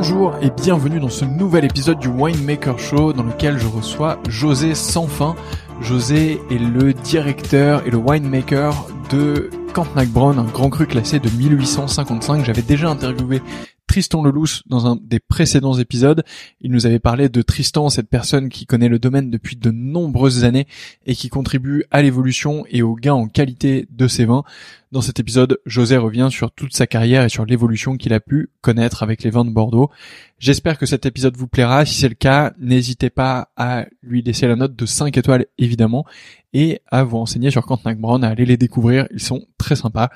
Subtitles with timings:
[0.00, 4.76] Bonjour et bienvenue dans ce nouvel épisode du Winemaker Show dans lequel je reçois José
[4.76, 5.34] Sanfin.
[5.80, 11.28] José est le directeur et le winemaker de Cantenac Brown, un grand cru classé de
[11.28, 12.44] 1855.
[12.44, 13.42] J'avais déjà interviewé
[13.88, 16.22] Tristan Lelouch dans un des précédents épisodes.
[16.60, 20.44] Il nous avait parlé de Tristan, cette personne qui connaît le domaine depuis de nombreuses
[20.44, 20.68] années
[21.06, 24.44] et qui contribue à l'évolution et au gain en qualité de ses vins.
[24.90, 28.50] Dans cet épisode, José revient sur toute sa carrière et sur l'évolution qu'il a pu
[28.62, 29.90] connaître avec les vins de Bordeaux.
[30.38, 31.84] J'espère que cet épisode vous plaira.
[31.84, 36.06] Si c'est le cas, n'hésitez pas à lui laisser la note de 5 étoiles évidemment
[36.54, 39.06] et à vous renseigner sur Cantenac Brown, à aller les découvrir.
[39.12, 40.08] Ils sont très sympas.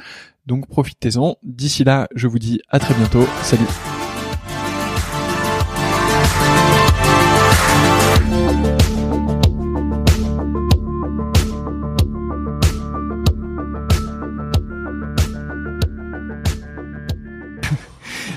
[0.47, 1.37] Donc profitez-en.
[1.45, 3.25] D'ici là, je vous dis à très bientôt.
[3.43, 3.63] Salut.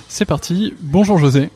[0.08, 0.76] C'est parti.
[0.82, 1.50] Bonjour José.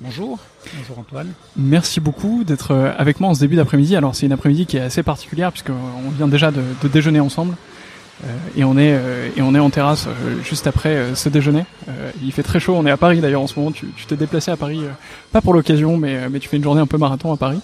[0.00, 0.38] Bonjour.
[0.76, 1.32] Bonjour Antoine.
[1.56, 3.96] Merci beaucoup d'être euh, avec moi en ce début d'après-midi.
[3.96, 7.56] Alors c'est une après-midi qui est assez particulière puisqu'on vient déjà de, déjeuner ensemble.
[8.24, 10.08] Euh, et on est euh, et on est en terrasse
[10.42, 11.64] juste après ce déjeuner.
[12.22, 12.74] il fait très chaud.
[12.76, 13.72] On est à Paris d'ailleurs en ce moment.
[13.72, 14.82] Tu t'es déplacé à Paris,
[15.32, 17.60] pas pour l'occasion, mais mais tu fais une journée un peu marathon à Paris.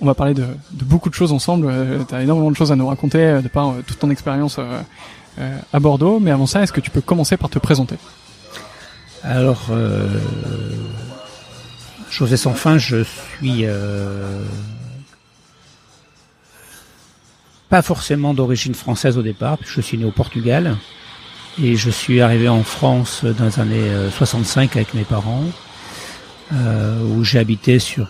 [0.00, 1.72] On va parler de, de beaucoup de choses ensemble.
[2.08, 4.58] tu as énormément de choses à nous raconter de par toute ton expérience
[5.38, 6.18] à Bordeaux.
[6.20, 7.96] Mais avant ça, est-ce que tu peux commencer par te présenter?
[9.24, 10.08] Alors, euh,
[12.10, 14.44] José sans fin, je suis euh,
[17.72, 20.76] pas forcément d'origine française au départ, je suis né au Portugal
[21.58, 25.46] et je suis arrivé en France dans les années 65 euh, avec mes parents.
[26.52, 28.08] où j'ai habité sur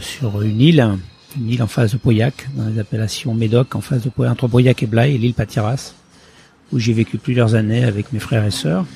[0.00, 0.96] sur une île,
[1.36, 4.48] une île en face de Pauillac, dans les appellations Médoc, en face de Pauillac, entre
[4.48, 5.92] Pauillac et Blaye, l'île Patiras,
[6.72, 8.86] où j'ai vécu plusieurs années avec mes frères et sœurs.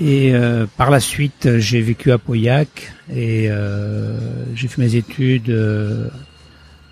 [0.00, 4.18] Et euh, par la suite, j'ai vécu à Pauillac et euh,
[4.54, 6.08] j'ai fait mes études euh,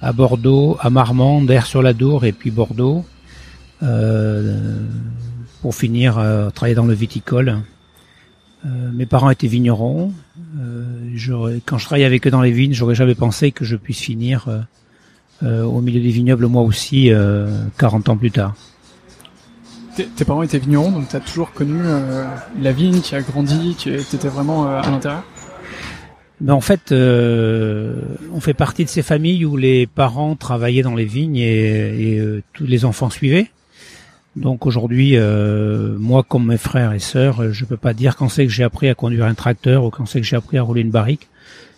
[0.06, 3.04] à Bordeaux, à Marmande, Air-sur-la-Dour et puis Bordeaux,
[5.62, 6.14] pour finir
[6.54, 7.58] travailler dans le viticole.
[8.64, 10.12] mes parents étaient vignerons.
[11.66, 14.46] quand je travaillais avec eux dans les vignes, j'aurais jamais pensé que je puisse finir
[15.42, 17.10] au milieu des vignobles moi aussi
[17.76, 18.54] 40 ans plus tard
[20.04, 22.26] tes parents étaient vignerons, donc tu as toujours connu euh,
[22.60, 25.22] la vigne, tu as grandi, tu étais vraiment euh, à l'intérieur?
[26.40, 27.94] Ben en fait, euh,
[28.32, 32.20] on fait partie de ces familles où les parents travaillaient dans les vignes et,
[32.52, 33.50] tous les enfants suivaient.
[34.36, 35.16] Donc aujourd'hui,
[35.98, 38.88] moi comme mes frères et sœurs, je peux pas dire quand c'est que j'ai appris
[38.90, 41.28] à conduire un tracteur ou quand c'est que j'ai appris à rouler une barrique.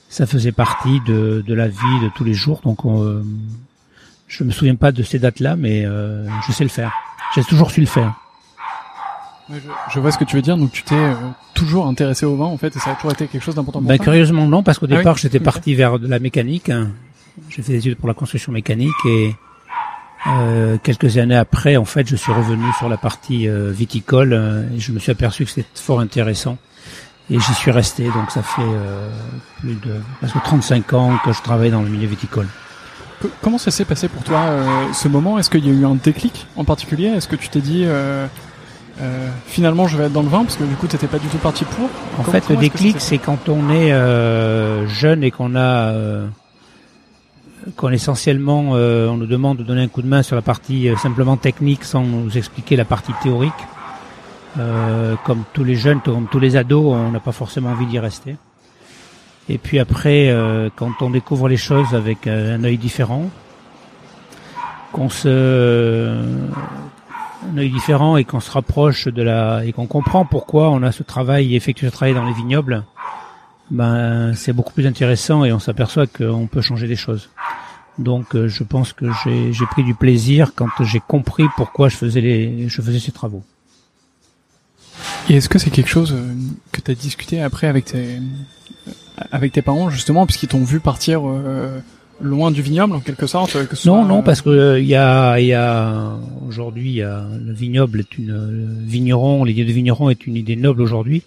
[0.08, 2.61] Ça faisait partie de, de la vie de tous les jours.
[2.64, 2.81] Donc
[4.26, 6.93] je me souviens pas de ces dates-là, mais je sais le faire.
[7.37, 8.16] J'ai toujours su le faire.
[9.91, 10.56] Je, vois ce que tu veux dire.
[10.56, 11.15] Donc tu t'es euh,
[11.55, 13.89] toujours intéressé au vin en fait, et ça a toujours été quelque chose d'important pour
[13.89, 16.71] ben, Curieusement non, parce qu'au ah départ j'étais parti vers de la mécanique.
[17.49, 19.35] J'ai fait des études pour la construction mécanique et
[20.27, 24.65] euh, quelques années après, en fait, je suis revenu sur la partie euh, viticole euh,
[24.75, 26.59] et je me suis aperçu que c'était fort intéressant.
[27.31, 28.62] Et j'y suis resté, donc ça fait
[29.61, 32.47] plus de presque 35 ans que je travaille dans le milieu viticole.
[33.43, 35.39] Comment ça s'est passé pour toi euh, ce moment?
[35.39, 37.06] Est-ce qu'il y a eu un déclic en particulier?
[37.06, 38.27] Est-ce que tu t'es dit euh,
[39.00, 41.19] euh, finalement je vais être dans le vin parce que du coup tu n'étais pas
[41.19, 43.91] du tout parti pour En fait le déclic c'est quand on est
[44.89, 45.93] jeune et qu'on a
[47.77, 51.37] qu'on essentiellement on nous demande de donner un coup de main sur la partie simplement
[51.37, 53.53] technique sans nous expliquer la partie théorique.
[55.25, 58.37] comme tous les jeunes, comme tous les ados, on n'a pas forcément envie d'y rester.
[59.49, 63.31] Et puis après, euh, quand on découvre les choses avec euh, un œil différent,
[64.93, 66.17] qu'on se
[67.46, 70.93] un œil différent et qu'on se rapproche de la et qu'on comprend pourquoi on a
[70.93, 72.85] ce travail effectué ce travail dans les vignobles,
[73.70, 77.29] ben c'est beaucoup plus intéressant et on s'aperçoit qu'on peut changer des choses.
[77.99, 82.20] Donc euh, je pense que j'ai pris du plaisir quand j'ai compris pourquoi je faisais
[82.20, 83.43] les je faisais ces travaux.
[85.29, 86.17] Et est-ce que c'est quelque chose
[86.73, 88.20] que tu as discuté après avec tes,
[89.31, 91.81] avec tes parents justement puisqu'ils t'ont vu partir euh,
[92.20, 95.38] loin du vignoble en quelque sorte que Non non parce que euh, il y a
[95.38, 96.17] il y a
[96.49, 101.23] aujourd'hui le vignoble est une euh, vigneron l'idée de vigneron est une idée noble aujourd'hui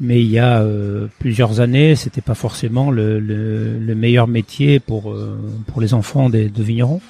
[0.00, 0.64] mais il y a
[1.20, 5.14] plusieurs années c'était pas forcément le, le, le, meilleur métier pour
[5.68, 7.00] pour les enfants des, de vignerons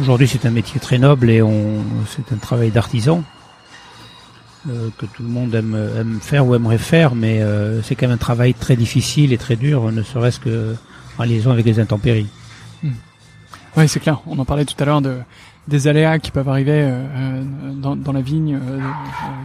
[0.00, 1.42] aujourd'hui c'est un métier très noble et
[2.06, 3.24] c'est un travail d'artisan
[4.70, 8.06] euh, que tout le monde aime, aime, faire ou aimerait faire, mais euh, c'est quand
[8.06, 10.76] même un travail très difficile et très dur, ne serait-ce que
[11.18, 12.28] en liaison avec les intempéries.
[12.84, 12.90] Hmm.
[13.76, 14.20] Oui, c'est clair.
[14.26, 15.18] On en parlait tout à l'heure de
[15.68, 17.42] des aléas qui peuvent arriver euh,
[17.76, 18.56] dans, dans, la vigne.
[18.56, 18.80] Euh,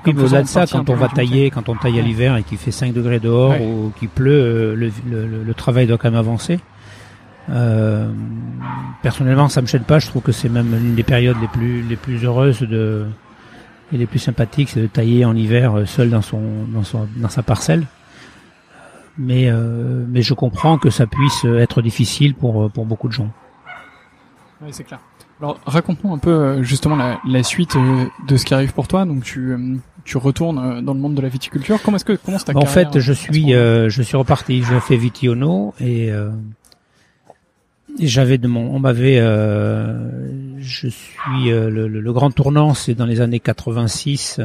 [0.04, 2.58] oui, au-delà de ça, quand on va tailler, quand on taille à l'hiver et qu'il
[2.58, 6.60] fait 5 degrés dehors ou qu'il pleut, le, le, le, travail doit quand même avancer.
[9.04, 10.00] personnellement, ça me gêne pas.
[10.00, 13.06] Je trouve que c'est même l'une des périodes les plus les plus heureuses de
[13.94, 17.08] et les plus sympathiques, c'est de tailler en hiver euh, seul dans son dans son
[17.16, 17.86] dans sa parcelle.
[19.18, 23.14] Mais euh, mais je comprends que ça puisse être difficile pour euh, pour beaucoup de
[23.14, 23.32] gens.
[24.62, 25.00] Oui, c'est clair.
[25.40, 27.78] Alors raconte-nous un peu justement la, la, suite
[28.28, 29.06] de ce qui arrive pour toi.
[29.06, 29.56] Donc tu
[30.04, 31.80] tu retournes dans le monde de la viticulture.
[31.84, 34.64] Comment est-ce que comment ta En fait, je suis je suis reparti.
[34.64, 36.12] Je fais Vitiono et
[38.00, 43.06] j'avais de mon, on m'avait, euh, je suis euh, le, le, grand tournant, c'est dans
[43.06, 44.42] les années 86,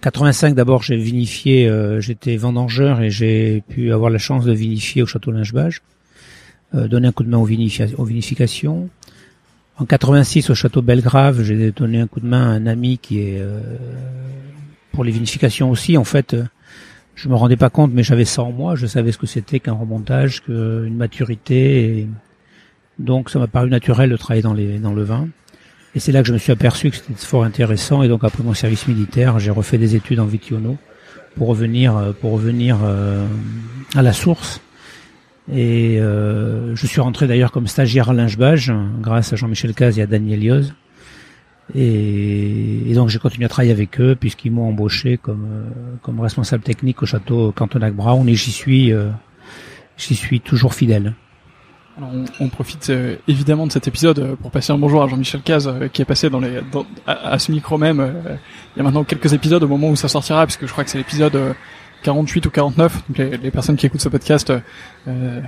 [0.00, 0.82] 85 euh, d'abord.
[0.82, 5.82] J'ai vinifié, j'étais vendangeur et j'ai pu avoir la chance de vinifier au château Lingebage,
[6.72, 7.48] donner un coup de main aux,
[7.98, 8.88] aux vinifications.
[9.78, 13.20] En 86 au château Belgrave, j'ai donné un coup de main à un ami qui
[13.20, 13.42] est
[14.92, 15.96] pour les vinifications aussi.
[15.96, 16.34] En fait,
[17.14, 18.76] je me rendais pas compte, mais j'avais ça en moi.
[18.76, 21.98] Je savais ce que c'était qu'un remontage, qu'une maturité.
[21.98, 22.08] Et,
[22.98, 25.28] donc ça m'a paru naturel de travailler dans, les, dans le vin.
[25.94, 28.02] Et c'est là que je me suis aperçu que c'était fort intéressant.
[28.02, 30.76] Et donc après mon service militaire, j'ai refait des études en Vitiono
[31.36, 33.26] pour revenir, euh, pour revenir euh,
[33.94, 34.60] à la source.
[35.52, 40.02] Et euh, je suis rentré d'ailleurs comme stagiaire à Lingebage, grâce à Jean-Michel Caz et
[40.02, 40.74] à Daniel Yoz.
[41.74, 45.66] Et, donc j'ai continué à travailler avec eux puisqu'ils m'ont embauché comme
[46.00, 48.90] comme responsable technique au château Cantonac Brown et j'y suis
[49.98, 51.14] j'y suis toujours fidèle.
[51.98, 55.42] Alors on, profite euh, évidemment de cet épisode euh, pour passer un bonjour à Jean-Michel
[55.42, 56.60] Caz euh, qui est passé dans les
[57.08, 58.14] à, ce micro même
[58.76, 60.90] il y a maintenant quelques épisodes au moment où ça sortira puisque je crois que
[60.90, 61.56] c'est l'épisode
[62.02, 63.02] 48 ou 49.
[63.08, 64.52] Donc les, les personnes qui écoutent ce podcast
[65.08, 65.40] euh,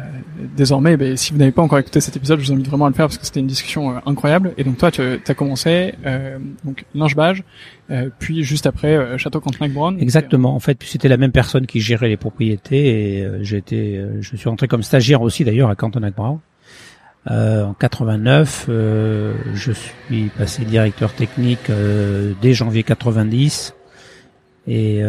[0.56, 2.88] désormais, ben, si vous n'avez pas encore écouté cet épisode, je vous invite vraiment à
[2.88, 4.52] le faire parce que c'était une discussion euh, incroyable.
[4.58, 7.44] Et donc toi, tu as commencé euh, donc Lingebage,
[7.90, 9.98] euh, puis juste après euh, Château Cantenac-Brown.
[10.00, 10.54] Exactement.
[10.54, 14.68] En fait, c'était la même personne qui gérait les propriétés et été, je suis rentré
[14.68, 16.38] comme stagiaire aussi d'ailleurs à Cantenac-Brown.
[17.30, 23.74] Euh, en 89, euh, je suis passé directeur technique euh, dès janvier 90
[24.72, 25.02] et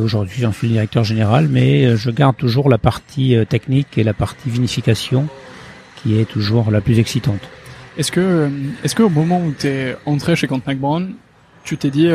[0.00, 4.48] aujourd'hui j'en suis directeur général, mais je garde toujours la partie technique et la partie
[4.48, 5.28] vinification
[5.96, 7.40] qui est toujours la plus excitante.
[7.98, 8.48] Est-ce que,
[8.82, 11.12] est-ce que au moment où tu es entré chez Cantenac Brown,
[11.64, 12.08] tu t'es dit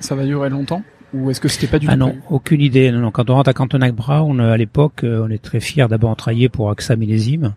[0.00, 0.82] ça va durer longtemps
[1.14, 2.90] ou est-ce que c'était pas du ah tout non, aucune idée.
[2.90, 3.10] Non, non.
[3.10, 6.70] Quand on rentre à Cantenac Brown, à l'époque, on est très fiers d'abord travailler pour
[6.70, 7.54] AXA Millésime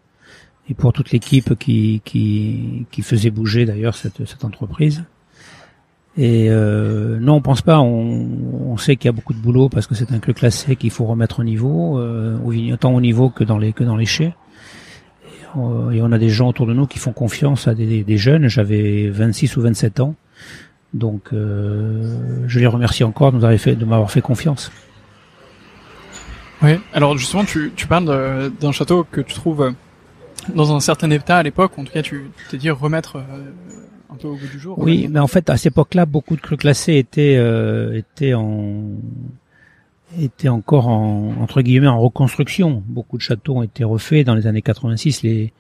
[0.70, 5.04] et pour toute l'équipe qui, qui, qui faisait bouger d'ailleurs cette, cette entreprise.
[6.18, 7.80] Et euh, non, on pense pas.
[7.80, 8.28] On,
[8.66, 10.90] on sait qu'il y a beaucoup de boulot parce que c'est un club classé qu'il
[10.90, 12.38] faut remettre au niveau, euh,
[12.72, 14.34] autant au niveau que dans les que dans les chais.
[15.26, 18.04] Et on, et on, a des gens autour de nous qui font confiance à des,
[18.04, 18.48] des jeunes.
[18.48, 20.16] J'avais 26 ou 27 ans,
[20.96, 24.72] donc euh, je les remercie encore de m'avoir fait de m'avoir fait confiance.
[26.64, 26.80] Oui.
[26.94, 29.74] Alors justement, tu, tu parles d'un château que tu trouves
[30.56, 31.78] dans un certain état à l'époque.
[31.78, 33.22] En tout cas, tu t'es dit remettre euh,
[34.10, 34.78] un peu au bout du jour.
[34.80, 38.84] Oui, mais en fait, à cette époque-là, beaucoup de crus classés étaient euh, étaient en
[40.20, 42.84] étaient encore en entre guillemets en reconstruction.
[42.88, 45.24] Beaucoup de châteaux ont été refaits dans les années 86.
[45.24, 45.54] Les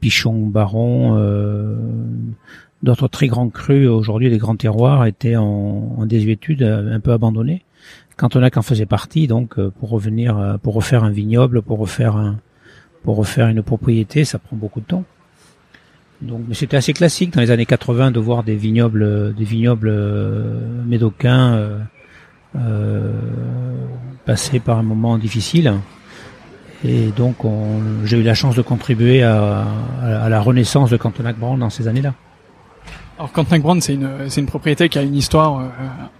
[0.00, 1.76] Pichon, Baron, euh,
[2.82, 7.64] d'autres très grands crus aujourd'hui, les grands terroirs étaient en, en désuétude, un peu abandonnés.
[8.16, 12.16] Quand on a qu'en faisait partie, donc pour revenir, pour refaire un vignoble, pour refaire
[12.16, 12.38] un,
[13.02, 15.04] pour refaire une propriété, ça prend beaucoup de temps.
[16.22, 20.82] Donc, c'était assez classique dans les années 80 de voir des vignobles, des vignobles euh,
[20.86, 21.78] médocains euh,
[22.56, 23.12] euh,
[24.24, 25.74] passer par un moment difficile.
[26.84, 27.36] Et donc,
[28.04, 29.64] j'ai eu la chance de contribuer à,
[30.02, 32.14] à, la renaissance de Cantonac-Brand dans ces années-là.
[33.16, 35.68] Alors Cantenac Brand, c'est une c'est une propriété qui a une histoire euh,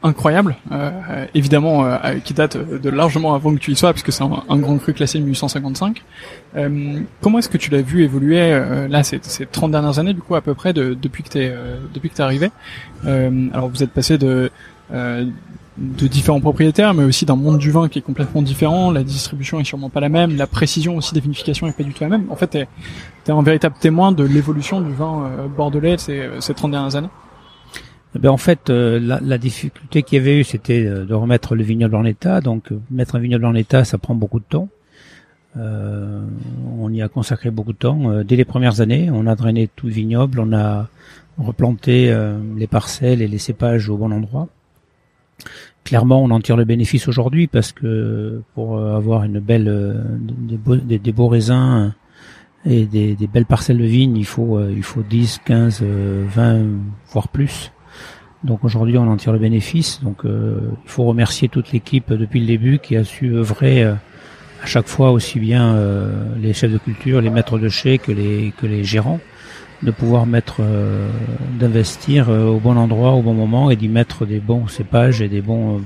[0.05, 4.23] incroyable, euh, évidemment euh, qui date de largement avant que tu y sois, puisque c'est
[4.23, 6.03] un, grand cru classé 1855.
[7.21, 10.37] comment est-ce que tu l'as vu évoluer là ces, ces 30 dernières années du coup
[10.37, 11.53] à peu près de, depuis que t'es
[11.93, 12.51] depuis que t'es arrivé?
[13.05, 14.53] Alors vous êtes passé de
[15.77, 18.91] de différents propriétaires, mais aussi d'un monde du vin qui est complètement différent.
[18.91, 21.93] La distribution est sûrement pas la même, la précision aussi des vinifications est pas du
[21.93, 22.27] tout la même.
[22.31, 22.69] En fait, t'es
[23.27, 27.09] es un véritable témoin de l'évolution du vin euh, bordelais ces, ces 30 dernières années.
[28.17, 31.15] Eh ben en fait, euh, la, la, difficulté qu'il y avait eu, c'était euh, de
[31.15, 32.41] remettre le vignoble en état.
[32.41, 34.69] Donc, mettre un vignoble en état, ça prend beaucoup de temps.
[35.57, 36.25] Euh,
[36.79, 38.23] on y a consacré beaucoup de temps.
[38.23, 40.89] dès les premières années, on a drainé tout le vignoble, on a
[41.39, 42.17] replanté
[42.57, 44.49] les parcelles et les cépages au bon endroit
[45.85, 50.57] clairement, on en tire le bénéfice aujourd'hui parce que pour avoir une belle, euh, des,
[50.57, 51.93] beaux, des, beaux raisins
[52.65, 56.63] et des, belles parcelles de vignes, il faut, euh, il faut 10, 15, 20,
[57.13, 57.71] voire plus.
[58.43, 60.03] Donc aujourd'hui, on en tire le bénéfice.
[60.03, 64.67] Donc euh, il faut remercier toute l'équipe depuis le début qui a su œuvrer à
[64.67, 65.77] chaque fois aussi bien
[66.41, 69.21] les chefs de culture, les maîtres de chais que les que les gérants
[69.85, 71.09] de pouvoir mettre, euh,
[71.59, 75.29] d'investir euh, au bon endroit, au bon moment et d'y mettre des bons cépages et
[75.29, 75.83] des bons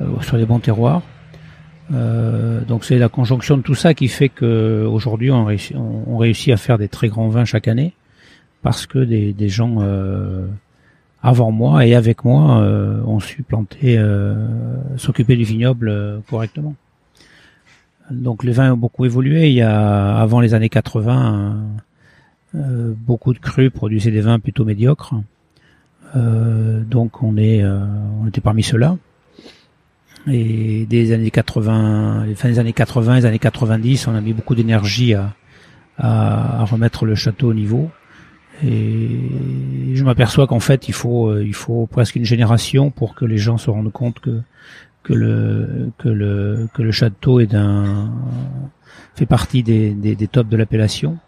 [0.00, 1.02] euh, sur les bons terroirs.
[1.90, 6.52] donc c'est la conjonction de tout ça qui fait que aujourd'hui on réussit, on, réussit
[6.52, 7.92] à faire des très grands vins chaque année
[8.62, 9.78] parce que des, des gens
[11.22, 12.40] avant moi et avec moi
[13.06, 14.02] ont su planter,
[14.96, 16.74] s'occuper du vignoble correctement.
[18.10, 19.48] Donc les vins ont beaucoup évolué.
[19.48, 21.52] Il y a avant les années 80 euh,
[22.54, 25.14] beaucoup de crus produisaient des vins plutôt médiocres.
[26.16, 27.84] Euh, donc on est, euh,
[28.22, 28.96] on était parmi ceux-là.
[30.26, 34.54] Et des années 80, les des années 80, les années 90, on a mis beaucoup
[34.54, 35.34] d'énergie à,
[36.64, 37.90] remettre le château au niveau.
[38.64, 39.20] Et
[39.92, 43.58] je m'aperçois qu'en fait, il faut, il faut presque une génération pour que les gens
[43.58, 44.40] se rendent compte que
[45.02, 47.54] que le que le que le château est
[49.14, 51.18] fait partie des, des, des tops de l'appellation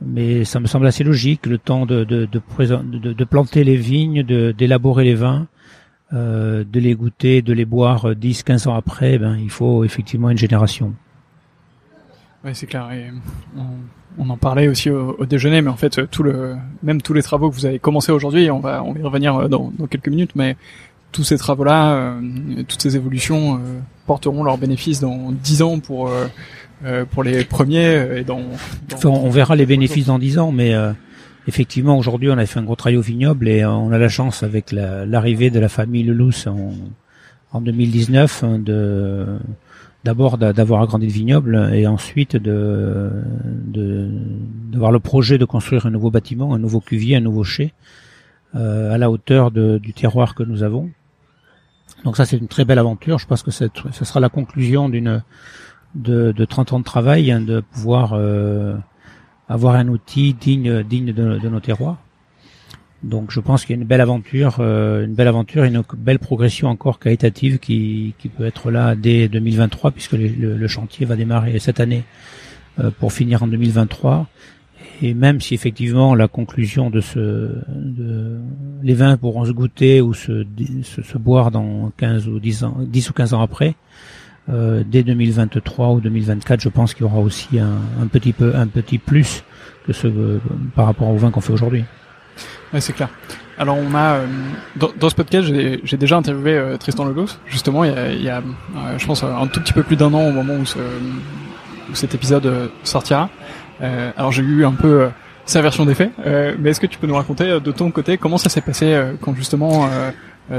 [0.00, 4.22] mais ça me semble assez logique, le temps de, de, de, de planter les vignes,
[4.22, 5.46] d'élaborer les vins,
[6.12, 10.30] euh, de les goûter, de les boire 10, 15 ans après, ben, il faut effectivement
[10.30, 10.94] une génération.
[12.44, 12.90] Oui, c'est clair.
[12.92, 13.10] Et
[14.18, 17.48] on, en parlait aussi au, déjeuner, mais en fait, tout le, même tous les travaux
[17.48, 20.32] que vous avez commencé aujourd'hui, on va, on va y revenir dans, dans quelques minutes,
[20.36, 20.56] mais
[21.10, 22.20] tous ces travaux-là, euh,
[22.68, 26.10] toutes ces évolutions euh, porteront leurs bénéfices dans 10 ans pour
[26.84, 28.42] euh, euh, pour les premiers euh, et dans,
[29.04, 30.92] on verra les bénéfices dans 10 ans, mais euh,
[31.48, 34.42] effectivement aujourd'hui on a fait un gros travail au vignoble et on a la chance
[34.42, 36.72] avec l'arrivée de la famille Lelousse en,
[37.52, 39.26] en 2019 hein, de
[40.04, 43.10] d'abord d'avoir agrandi le vignoble et ensuite de
[43.64, 47.72] d'avoir le projet de construire un nouveau bâtiment, un nouveau cuvier, un nouveau chai
[48.54, 50.90] euh, à la hauteur de, du terroir que nous avons.
[52.04, 53.18] Donc ça c'est une très belle aventure.
[53.18, 53.68] Je pense que ce
[54.04, 55.22] sera la conclusion d'une
[55.94, 58.76] de, de 30 ans de travail, hein, de pouvoir euh,
[59.48, 61.98] avoir un outil digne digne de, nos terroirs.
[63.02, 66.18] Donc je pense qu'il y a une belle aventure, euh, une belle aventure, une belle
[66.18, 71.58] progression encore qualitative qui, qui peut être là dès 2023 puisque le, chantier va démarrer
[71.58, 72.04] cette année
[72.80, 74.26] euh, pour finir en 2023.
[75.02, 77.58] Et même si effectivement la conclusion de ce,
[78.82, 80.46] les vins pourront se goûter ou se,
[80.82, 83.74] se, se, boire dans 15 ou 10 ans, 10 ou 15 ans après,
[84.50, 88.66] euh, dès 2023 ou 2024, je pense qu'il y aura aussi un, petit peu, un
[88.66, 89.44] petit plus
[89.86, 90.08] que ce
[90.74, 91.84] par rapport au vin qu'on fait aujourd'hui.
[92.72, 93.08] Ouais, c'est clair.
[93.58, 94.26] Alors on a euh,
[94.76, 95.48] dans, dans, ce podcast
[95.84, 99.06] j'ai déjà interviewé euh, Tristan Legos justement il y a, il y a euh, je
[99.06, 102.70] pense un tout petit peu plus d'un an au moment où, ce, où cet épisode
[102.82, 103.30] sortira.
[103.80, 105.08] alors j'ai eu un peu
[105.46, 106.10] sa version des faits,
[106.58, 109.34] mais est-ce que tu peux nous raconter de ton côté comment ça s'est passé quand
[109.34, 109.88] justement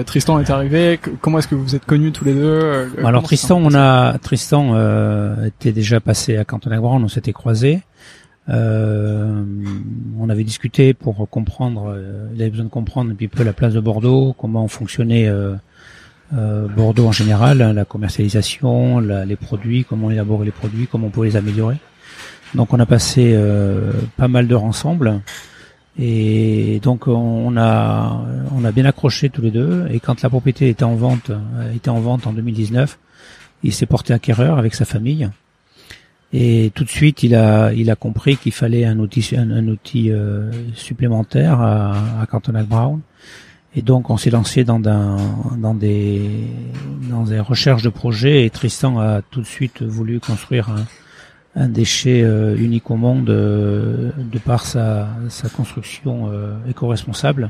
[0.05, 3.73] Tristan est arrivé Comment est-ce que vous êtes connus tous les deux Alors Tristan, on
[3.75, 4.75] a Tristan
[5.45, 7.81] était déjà passé à Canton-Brown, on s'était croisés.
[8.49, 9.43] Euh,
[10.19, 13.53] on avait discuté pour comprendre, euh, il avait besoin de comprendre un petit peu la
[13.53, 15.55] place de Bordeaux, comment fonctionnait euh,
[16.35, 21.09] euh Bordeaux en général, hein, la commercialisation, les produits, comment élaborer les produits, comment on
[21.09, 21.77] pouvait les améliorer.
[22.53, 25.21] Donc on a passé euh, pas mal d'heures ensemble
[25.97, 30.67] et donc on a on a bien accroché tous les deux et quand la propriété
[30.69, 31.31] était en vente
[31.73, 32.97] était en vente en 2019,
[33.63, 35.29] il s'est porté acquéreur avec sa famille
[36.37, 40.11] et tout de suite, il a, il a compris qu'il fallait un outil, un, outil
[40.11, 42.99] euh, supplémentaire à, à Cantonac Brown.
[43.73, 45.17] Et donc, on s'est lancé dans, dans,
[45.57, 46.29] dans, des,
[47.09, 48.45] dans des recherches de projets.
[48.45, 50.85] Et Tristan a tout de suite voulu construire un,
[51.55, 56.29] un déchet euh, unique au monde euh, de par sa, sa construction
[56.70, 57.50] éco-responsable.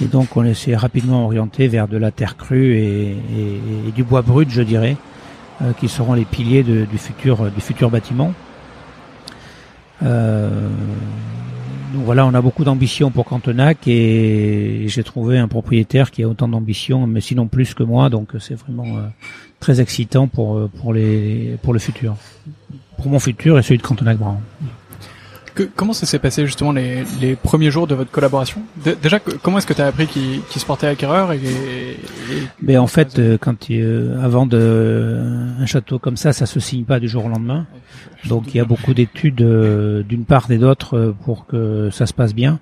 [0.00, 4.04] Et donc, on s'est rapidement orienté vers de la terre crue et, et, et du
[4.04, 4.96] bois brut, je dirais,
[5.60, 8.32] euh, qui seront les piliers de, du futur du futur bâtiment.
[10.04, 10.68] Euh,
[11.92, 16.28] donc voilà, on a beaucoup d'ambition pour Cantenac et j'ai trouvé un propriétaire qui a
[16.28, 19.08] autant d'ambition, mais sinon plus que moi, donc c'est vraiment euh,
[19.60, 22.16] très excitant pour pour les pour le futur,
[22.96, 24.38] pour mon futur et celui de Cantenac Brown
[25.76, 28.62] comment ça s'est passé justement les, les, premiers jours de votre collaboration?
[29.02, 31.40] Déjà, comment est-ce que tu as appris qu'il se portait acquéreur et,
[32.62, 36.84] Mais en fait, euh, quand euh, avant de un château comme ça, ça se signe
[36.84, 37.66] pas du jour au lendemain.
[38.26, 42.12] Donc il y a beaucoup d'études euh, d'une part et d'autre pour que ça se
[42.12, 42.60] passe bien.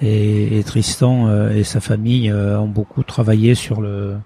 [0.00, 4.16] Et, et Tristan et sa famille ont beaucoup travaillé sur le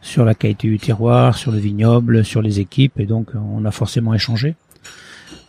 [0.00, 3.70] sur la qualité du terroir, sur le vignoble, sur les équipes, et donc on a
[3.70, 4.54] forcément échangé.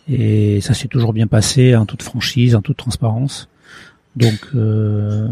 [0.08, 3.48] Et ça s'est toujours bien passé en toute franchise, en toute transparence.
[4.14, 5.28] Donc, euh,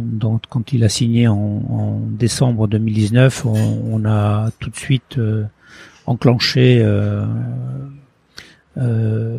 [0.51, 5.45] quand il a signé en, en décembre 2019, on, a tout de suite euh,
[6.07, 7.25] enclenché euh,
[8.77, 9.38] euh,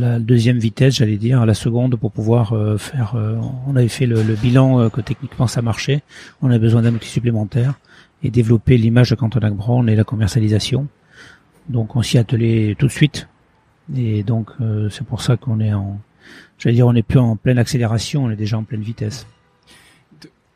[0.00, 3.12] la deuxième vitesse, j'allais dire, la seconde pour pouvoir euh, faire.
[3.14, 3.36] Euh,
[3.66, 6.02] on avait fait le, le bilan que techniquement ça marchait.
[6.40, 7.74] On avait besoin d'un outil supplémentaire
[8.22, 10.88] et développer l'image de Cantonac Brown et la commercialisation.
[11.68, 13.28] Donc on s'y attelait tout de suite
[13.96, 15.98] et donc euh, c'est pour ça qu'on est en,
[16.58, 19.26] j'allais dire, on n'est plus en pleine accélération, on est déjà en pleine vitesse.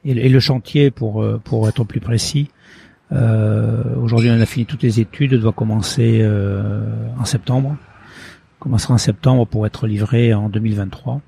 [0.04, 2.48] Et, le chantier, pour euh, pour être plus précis,
[3.10, 6.24] euh, aujourd'hui on a fini toutes les études, doit commencer
[7.18, 7.76] en septembre,
[8.60, 11.20] commencera en septembre pour être livré en 2023.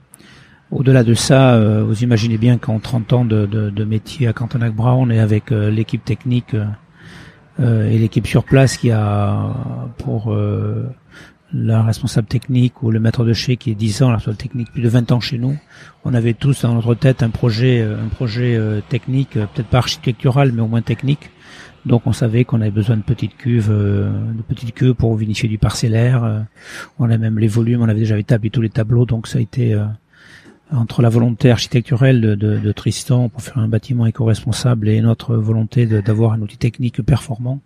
[0.70, 5.18] Au-delà de ça, vous imaginez bien qu'en 30 ans de, métier à Cantonac Brown et
[5.18, 6.54] avec l'équipe technique
[7.58, 9.54] et l'équipe sur place qui a
[9.96, 10.34] pour
[11.52, 14.72] la responsable technique ou le maître de chez qui est 10 ans, la responsable technique
[14.72, 15.56] plus de 20 ans chez nous.
[16.04, 19.68] On avait tous dans notre tête un projet, euh, un projet euh, technique, euh, peut-être
[19.68, 21.30] pas architectural, mais au moins technique.
[21.86, 25.56] Donc on savait qu'on avait besoin de petites cuves, de petites cuves pour vinifier du
[25.58, 26.44] parcellaire.
[26.98, 29.40] On a même les volumes, on avait déjà établi tous les tableaux, donc ça a
[29.40, 29.80] été
[30.72, 35.36] entre la volonté architecturelle de, de, de, Tristan pour faire un bâtiment éco-responsable et notre
[35.36, 37.60] volonté d'avoir un outil technique performant,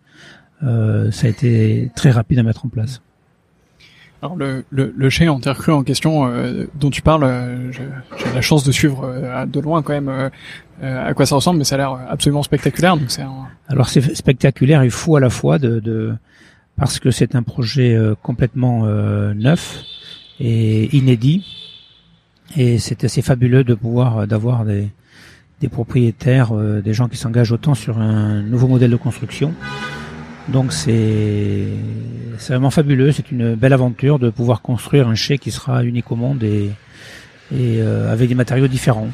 [0.60, 3.02] ça a été très rapide à mettre en place.
[4.22, 7.72] Alors le, le, le chai en terre crue en question euh, dont tu parles, euh,
[7.72, 7.82] j'ai
[8.32, 10.30] la chance de suivre euh, de loin quand même
[10.80, 12.96] à quoi ça ressemble, mais ça a l'air absolument spectaculaire.
[12.96, 13.24] Donc c'est
[13.68, 16.14] Alors c'est spectaculaire et fou à la fois de, de
[16.76, 18.84] parce que c'est un projet complètement
[19.34, 19.84] neuf
[20.38, 21.44] et inédit
[22.56, 24.88] et c'est assez fabuleux de pouvoir d'avoir des,
[25.60, 29.54] des propriétaires, des gens qui s'engagent autant sur un nouveau modèle de construction
[30.48, 31.66] Donc c'est
[32.48, 36.16] vraiment fabuleux, c'est une belle aventure de pouvoir construire un chai qui sera unique au
[36.16, 36.72] monde et,
[37.52, 39.08] euh, avec des matériaux différents.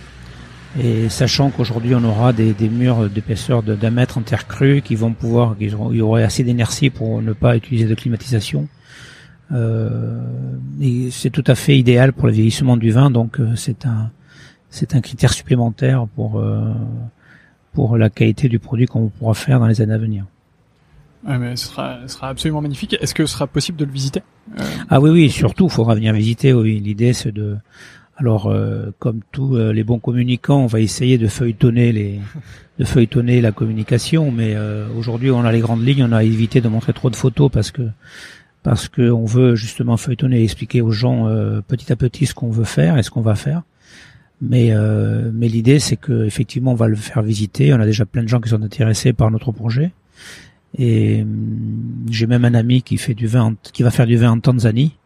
[0.81, 4.95] Et sachant qu'aujourd'hui on aura des, des murs d'épaisseur d'un mètre en terre crue qui
[4.95, 8.69] vont pouvoir, il y aurait assez d'inertie pour ne pas utiliser de climatisation.
[9.53, 10.21] Euh,
[10.81, 14.11] et c'est tout à fait idéal pour le vieillissement du vin, donc euh, c'est un
[14.71, 16.73] c'est un critère supplémentaire pour euh,
[17.73, 20.25] pour la qualité du produit qu'on pourra faire dans les années à venir.
[21.27, 22.97] Ouais, mais ce sera, ce sera absolument magnifique.
[23.01, 24.23] Est-ce que ce sera possible de le visiter
[24.59, 24.63] euh...
[24.89, 26.53] Ah oui, oui, surtout, il faudra venir visiter.
[26.53, 27.57] Oui, l'idée c'est de
[28.21, 32.21] alors, euh, comme tous euh, les bons communicants, on va essayer de feuilletonner les,
[32.81, 34.33] de feuilletonner la communication.
[34.33, 36.03] Mais euh, aujourd'hui, on a les grandes lignes.
[36.03, 37.83] On a évité de montrer trop de photos parce que
[38.63, 41.25] parce que on veut justement feuilletonner et expliquer aux gens
[41.69, 43.63] petit à petit ce qu'on veut faire et ce qu'on va faire.
[44.41, 44.75] Mais
[45.33, 47.73] mais l'idée, c'est que effectivement, on va le faire visiter.
[47.73, 49.93] On a déjà plein de gens qui sont intéressés par notre projet.
[50.77, 54.33] Et hum, j'ai même un ami qui fait du vin, qui va faire du vin
[54.33, 54.97] en Tanzanie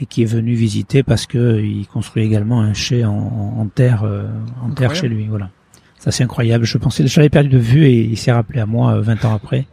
[0.00, 4.04] et qui est venu visiter parce que il construit également un chai en, en terre,
[4.04, 4.28] euh,
[4.62, 5.26] en terre chez lui.
[5.26, 5.50] Voilà,
[5.98, 6.64] ça c'est incroyable.
[6.64, 9.28] Je pensais, je l'avais perdu de vue et il s'est rappelé à moi 20 euh,
[9.28, 9.66] ans après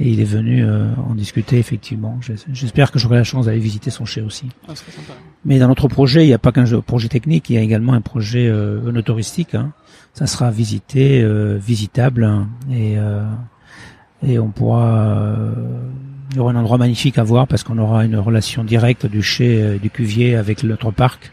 [0.00, 2.18] et il est venu euh, en discuter effectivement.
[2.52, 4.48] J'espère que j'aurai la chance d'aller visiter son chai aussi.
[4.68, 4.72] Ah,
[5.44, 7.92] Mais dans notre projet, il n'y a pas qu'un projet technique, il y a également
[7.92, 9.54] un projet euh, touristique.
[9.54, 9.72] Hein.
[10.14, 11.24] Ça sera visité,
[11.58, 12.96] visitable hein, et
[14.26, 15.54] et on pourra
[16.30, 19.22] il y aura un endroit magnifique à voir parce qu'on aura une relation directe du
[19.22, 21.32] chai euh, du cuvier avec notre parc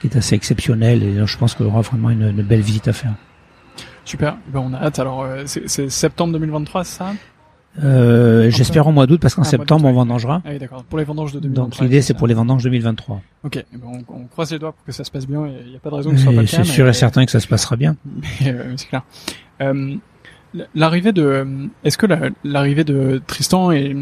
[0.00, 2.92] qui est assez exceptionnel et je pense qu'il y aura vraiment une, belle visite à
[2.92, 3.14] faire.
[4.04, 5.00] Super, ben on a hâte.
[5.00, 7.12] Alors euh, c'est septembre 2023, c'est ça?
[7.82, 10.42] Euh, J'espère au mois d'août parce qu'en ah, septembre on vendangera.
[10.44, 10.84] Ah oui d'accord.
[10.84, 11.64] Pour les vendanges de 2023.
[11.64, 13.20] Donc l'idée c'est pour les vendanges 2023.
[13.44, 15.46] Ok, eh ben, on, on, croise les doigts pour que ça se passe bien.
[15.64, 16.64] Il n'y a pas de raison que ce soit pas le cas.
[16.64, 17.96] C'est sûr et certain que ça se passera bien.
[18.46, 19.02] Euh, c'est clair.
[19.60, 19.96] Euh,
[20.74, 21.46] l'arrivée de,
[21.84, 22.06] est-ce que
[22.44, 23.94] l'arrivée de Tristan est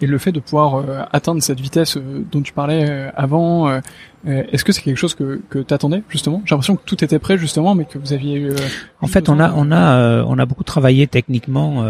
[0.00, 3.80] et le fait de pouvoir euh, atteindre cette vitesse euh, dont tu parlais euh, avant,
[4.26, 6.42] est-ce que c'est quelque chose que, que tu attendais justement?
[6.44, 8.50] J'ai l'impression que tout était prêt justement, mais que vous aviez eu.
[9.00, 11.84] en fait, on a on a on a beaucoup travaillé techniquement.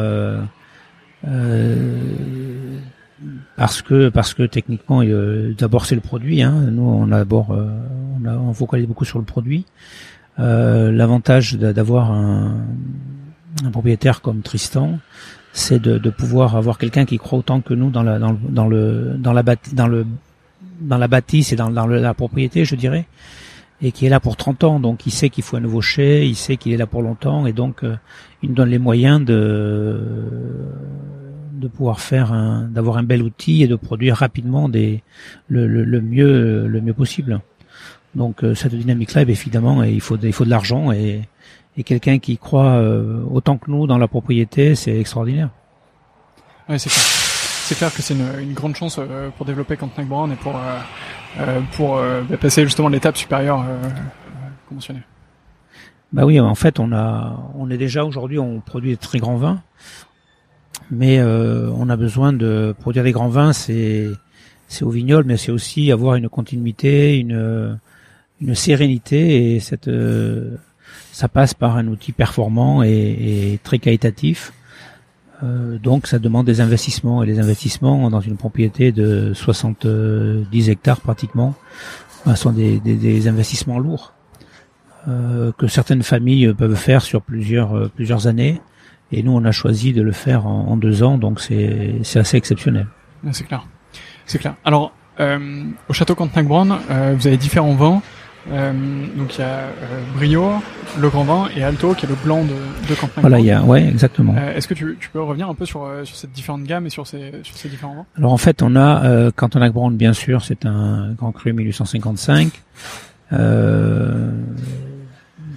[3.57, 5.03] Parce que parce que techniquement
[5.59, 6.53] d'abord c'est le produit hein.
[6.71, 9.67] nous on a d'abord on a on focalise beaucoup sur le produit
[10.39, 12.59] l'avantage d'avoir un,
[13.65, 14.99] un propriétaire comme Tristan
[15.53, 18.69] c'est de, de, pouvoir avoir quelqu'un qui croit autant que nous dans la dans, dans
[18.69, 20.07] le dans la dans le
[20.81, 23.07] dans la bâtisse et dans, dans la propriété, je dirais,
[23.81, 26.27] et qui est là pour 30 ans, donc il sait qu'il faut un nouveau chai,
[26.27, 27.97] il sait qu'il est là pour longtemps, et donc euh,
[28.43, 30.01] il nous donne les moyens de
[31.53, 35.03] de pouvoir faire un d'avoir un bel outil et de produire rapidement des
[35.49, 37.41] le, le, le mieux le mieux possible.
[38.15, 41.23] Donc euh, cette dynamique-là, eh évidemment, il faut il faut de l'argent et
[41.77, 45.51] et quelqu'un qui croit euh, autant que nous dans la propriété, c'est extraordinaire.
[46.69, 47.18] Oui, c'est clair.
[47.69, 51.61] C'est clair que c'est une, grande chance euh, pour développer Cantenac Brown et pour euh,
[51.73, 53.63] pour bah, passer justement l'étape supérieure
[54.71, 55.03] conventionnelle.
[56.15, 59.37] Bah oui, en fait, on a, on est déjà aujourd'hui, on produit des très grands
[59.37, 59.61] vins,
[60.91, 64.17] mais on a besoin de produire des grands vins, c'est
[64.81, 67.79] au vignoble, mais c'est aussi avoir une continuité, une
[68.55, 74.55] sérénité et ça passe par un outil performant et, très qualitatif.
[75.43, 81.01] Euh, donc ça demande des investissements et les investissements dans une propriété de 70 hectares
[81.01, 81.55] pratiquement
[82.27, 84.15] ben, sont des, investissements lourds
[85.07, 88.61] euh, que certaines familles peuvent faire sur plusieurs euh, plusieurs années
[89.13, 92.37] et nous on a choisi de le faire en, deux ans donc c'est c'est assez
[92.37, 92.89] exceptionnel.
[93.31, 93.65] C'est clair,
[94.27, 94.57] c'est clair.
[94.65, 96.79] Alors au château Cantenac-Brown,
[97.17, 98.03] vous avez différents vins.
[98.51, 98.73] Euh,
[99.17, 100.53] donc il y a euh, Brio,
[100.99, 103.21] le Grand Vin et Alto qui est le blanc de, de Campagne.
[103.21, 104.35] Voilà, il y a, ouais, exactement.
[104.39, 106.87] Euh, Est-ce que tu, tu, peux revenir un peu sur, euh, sur cette différente gamme
[106.87, 108.07] et sur ces, sur ces différents vins?
[108.17, 112.51] Alors en fait, on a euh, Cantonac Brown, bien sûr, c'est un Grand Cru 1855.
[113.35, 114.31] Euh,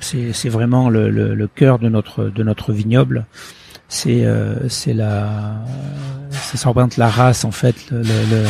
[0.01, 3.25] c'est vraiment le, le, le, cœur de notre de notre vignoble.
[3.87, 4.25] C'est
[4.67, 5.29] c'est la
[6.31, 8.45] ça représente la race en fait, le le,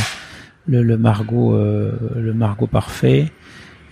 [0.67, 3.31] le, le margot le margot parfait.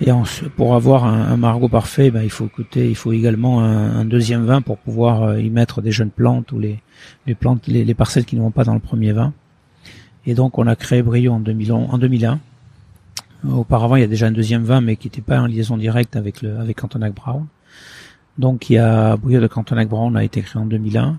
[0.02, 0.12] Et
[0.56, 4.62] pour avoir un, margot parfait, ben, il faut écouter, il faut également un, deuxième vin
[4.62, 6.80] pour pouvoir euh, y mettre des jeunes plantes ou les,
[7.28, 9.34] les plantes, les, parcelles qui ne vont pas dans le premier vin.
[10.26, 12.40] Et donc on a créé Brio en, 2000, en 2001.
[13.50, 16.16] Auparavant, il y a déjà un deuxième vin, mais qui n'était pas en liaison directe
[16.16, 17.46] avec le avec Cantonac Brown.
[18.38, 21.18] Donc il y a Brio de Cantonac Brown a été créé en 2001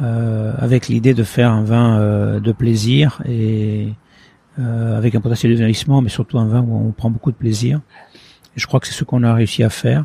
[0.00, 3.88] euh, avec l'idée de faire un vin euh, de plaisir et
[4.58, 7.36] euh, avec un potentiel de vieillissement, mais surtout un vin où on prend beaucoup de
[7.36, 7.80] plaisir.
[8.56, 10.04] Et je crois que c'est ce qu'on a réussi à faire.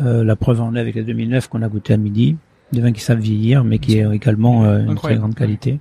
[0.00, 2.36] Euh, la preuve en est avec la 2009 qu'on a goûté à midi.
[2.72, 5.80] des vins qui savent vieillir, mais qui est également une très grande qualité.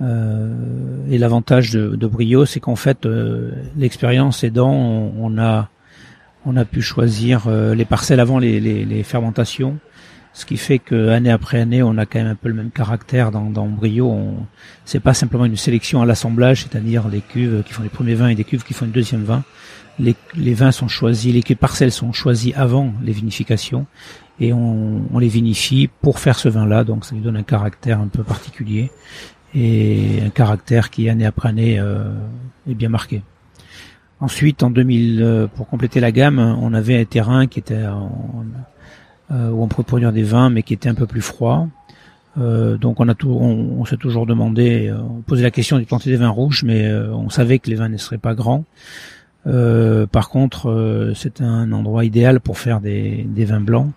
[0.00, 3.08] et l'avantage de, de, Brio, c'est qu'en fait,
[3.76, 5.70] l'expérience aidant, on, on, a
[6.44, 9.78] on a pu choisir les parcelles avant les, les, les fermentations
[10.34, 12.70] ce qui fait que année après année, on a quand même un peu le même
[12.70, 14.34] caractère dans, dans Brio.
[14.84, 18.28] C'est pas simplement une sélection à l'assemblage, c'est-à-dire les cuves qui font les premiers vins
[18.28, 19.44] et des cuves qui font le deuxième vin.
[20.00, 20.16] Les,
[20.54, 23.86] vins sont choisis, les parcelles sont choisies avant les vinifications
[24.40, 26.82] et on, on les vinifie pour faire ce vin-là.
[26.82, 28.90] Donc ça lui donne un caractère un peu particulier
[29.54, 32.12] et un caractère qui année après année euh,
[32.68, 33.22] est bien marqué.
[34.20, 38.44] Ensuite, en 2000, euh, pour compléter la gamme, on avait un terrain qui était en,
[39.30, 41.68] où on pouvait produire des vins, mais qui étaient un peu plus froids.
[42.38, 46.10] Euh, donc on a tout, s'est toujours demandé, euh, on posait la question de planter
[46.10, 48.64] des vins rouges, mais on savait que les vins ne seraient pas grands.
[49.44, 53.90] par contre, c'est un endroit idéal pour faire des, des vins blancs.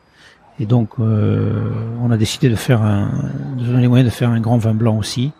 [0.59, 3.11] Et donc, on a décidé de faire un,
[3.57, 5.31] de donner les moyens de faire un grand vin blanc aussi.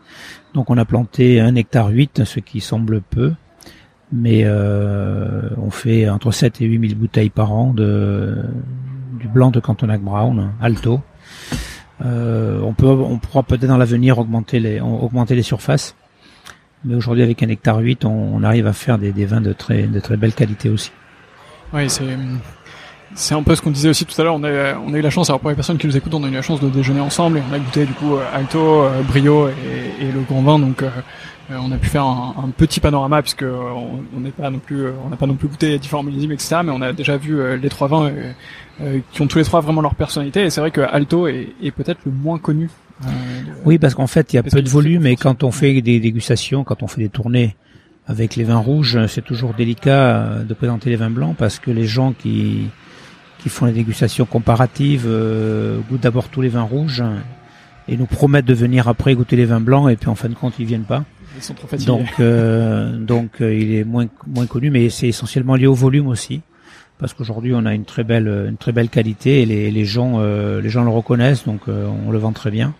[0.54, 3.34] Donc, on a planté un hectare 8, ce qui semble peu,
[4.12, 8.38] mais on fait entre 7 et 8 000 bouteilles par an de,
[9.18, 11.02] du blanc de Cantonac Brown, Alto.
[12.06, 15.96] Euh, on peut, on pourra peut-être dans l'avenir augmenter les, augmenter les surfaces.
[16.86, 20.00] Mais aujourd'hui, avec un hectare 8, on, arrive à faire des, vins de très, de
[20.00, 20.92] très belle qualité aussi.
[21.74, 22.06] Oui, c'est,
[23.16, 24.36] c'est un peu ce qu'on disait aussi tout à l'heure.
[24.36, 26.24] On a, on a eu la chance, alors pour les personnes qui nous écoutent, on
[26.24, 29.02] a eu la chance de déjeuner ensemble et on a goûté du coup Alto, euh,
[29.02, 30.60] Brio et, le Grand Vin.
[30.60, 30.90] Donc, euh,
[31.50, 33.72] euh, on a pu faire un, petit panorama puisque euh,
[34.16, 36.58] on n'est pas non plus, euh, on n'a pas non plus goûté différents millésimes, etc.
[36.64, 38.12] Mais on a déjà vu les trois vins
[39.12, 40.44] qui ont tous les trois vraiment leur personnalité.
[40.44, 42.70] Et c'est vrai que Alto est, peut-être le moins connu.
[43.66, 46.00] oui, parce qu'en fait, il y a peu de volume et quand on fait des
[46.00, 47.56] dégustations, quand on fait des tournées
[48.08, 51.86] avec les vins rouges, c'est toujours délicat de présenter les vins blancs parce que les
[51.86, 52.68] gens qui
[53.40, 55.08] qui font les dégustations comparatives
[55.90, 57.04] goûtent d'abord tous les vins rouges
[57.88, 60.34] et nous promettent de venir après goûter les vins blancs et puis en fin de
[60.34, 61.04] compte ils viennent pas.
[61.86, 66.08] Donc, euh, donc euh, il est moins moins connu, mais c'est essentiellement lié au volume
[66.08, 66.42] aussi,
[67.00, 70.16] parce qu'aujourd'hui on a une très belle une très belle qualité et les, les gens
[70.18, 72.74] euh, les gens le reconnaissent, donc on le vend très bien.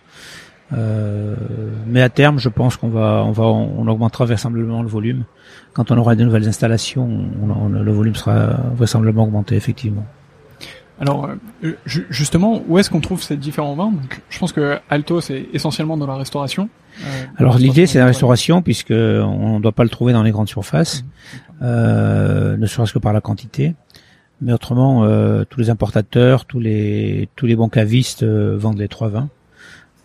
[1.86, 5.24] mais à terme, je pense qu'on va on va on augmentera vraisemblablement le volume.
[5.72, 7.08] Quand on aura de nouvelles installations,
[7.42, 10.04] on, le volume sera vraisemblablement augmenté effectivement.
[11.00, 11.30] Alors
[11.86, 13.92] justement, où est-ce qu'on trouve ces différents vins
[14.30, 16.68] Je pense que Alto c'est essentiellement dans la restauration.
[17.36, 20.48] Alors l'idée c'est la restauration puisque on ne doit pas le trouver dans les grandes
[20.48, 21.54] surfaces, mmh.
[21.62, 23.76] euh, ne serait-ce que par la quantité.
[24.40, 28.88] Mais autrement, euh, tous les importateurs, tous les tous les bons cavistes euh, vendent les
[28.88, 29.28] trois vins.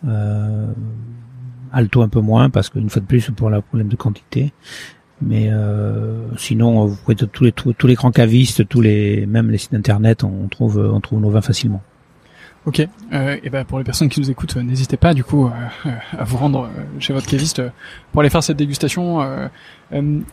[0.06, 0.66] Euh,
[1.72, 4.52] Alto un peu moins parce qu'une fois de plus pour le problème de quantité.
[5.22, 5.50] Mais
[6.36, 10.24] sinon, vous pouvez tous les tous, les grands cavistes, tous les même les sites internet,
[10.24, 11.82] on trouve on trouve nos vins facilement.
[12.66, 12.86] Ok.
[13.12, 15.90] Euh, et ben pour les personnes qui nous écoutent, euh, n'hésitez pas du coup euh,
[16.18, 17.62] à vous rendre euh, chez votre caviste
[18.10, 19.20] pour aller faire cette dégustation.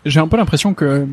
[0.05, 1.07] J'ai un peu l'impression que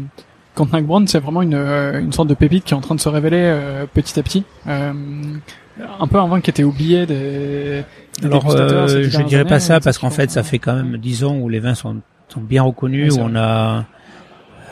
[0.58, 3.08] Cantenac Brand c'est vraiment une, une sorte de pépite qui est en train de se
[3.08, 3.54] révéler
[3.94, 4.44] petit à petit.
[4.66, 7.84] un peu un vin qui était oublié des.
[8.20, 11.36] des Alors je dirais pas ça parce qu'en fait ça fait quand même dix ans
[11.36, 11.96] où les vins sont,
[12.28, 13.84] sont bien reconnus, où on a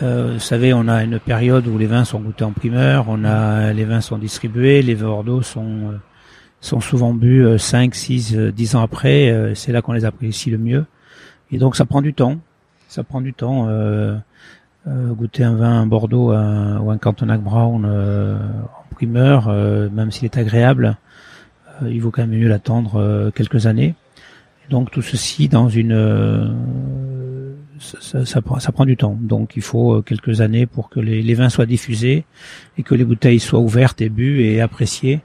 [0.02, 3.24] euh, vous savez, on a une période où les vins sont goûtés en primeur, on
[3.24, 5.94] a les vins sont distribués, les vins sont
[6.60, 9.30] sont souvent bu 5, 6, 10 ans après.
[9.30, 10.84] Euh, c'est là qu'on les apprécie le mieux.
[11.50, 12.38] Et donc ça prend du temps.
[12.88, 13.68] Ça prend du temps.
[13.68, 14.16] Euh, euh
[14.86, 20.38] goûter un vin un Bordeaux ou un Cantonac Brown euh, en primeur, même s'il est
[20.38, 20.96] agréable,
[21.82, 23.94] il vaut quand même mieux l'attendre quelques années.
[24.70, 26.64] donc tout ceci dans une
[27.78, 29.18] ça, ça, prend, ça, prend, du temps.
[29.20, 32.24] Donc il faut quelques années pour que les, les, vins soient diffusés
[32.78, 35.20] et que les bouteilles soient ouvertes et bues et appréciées.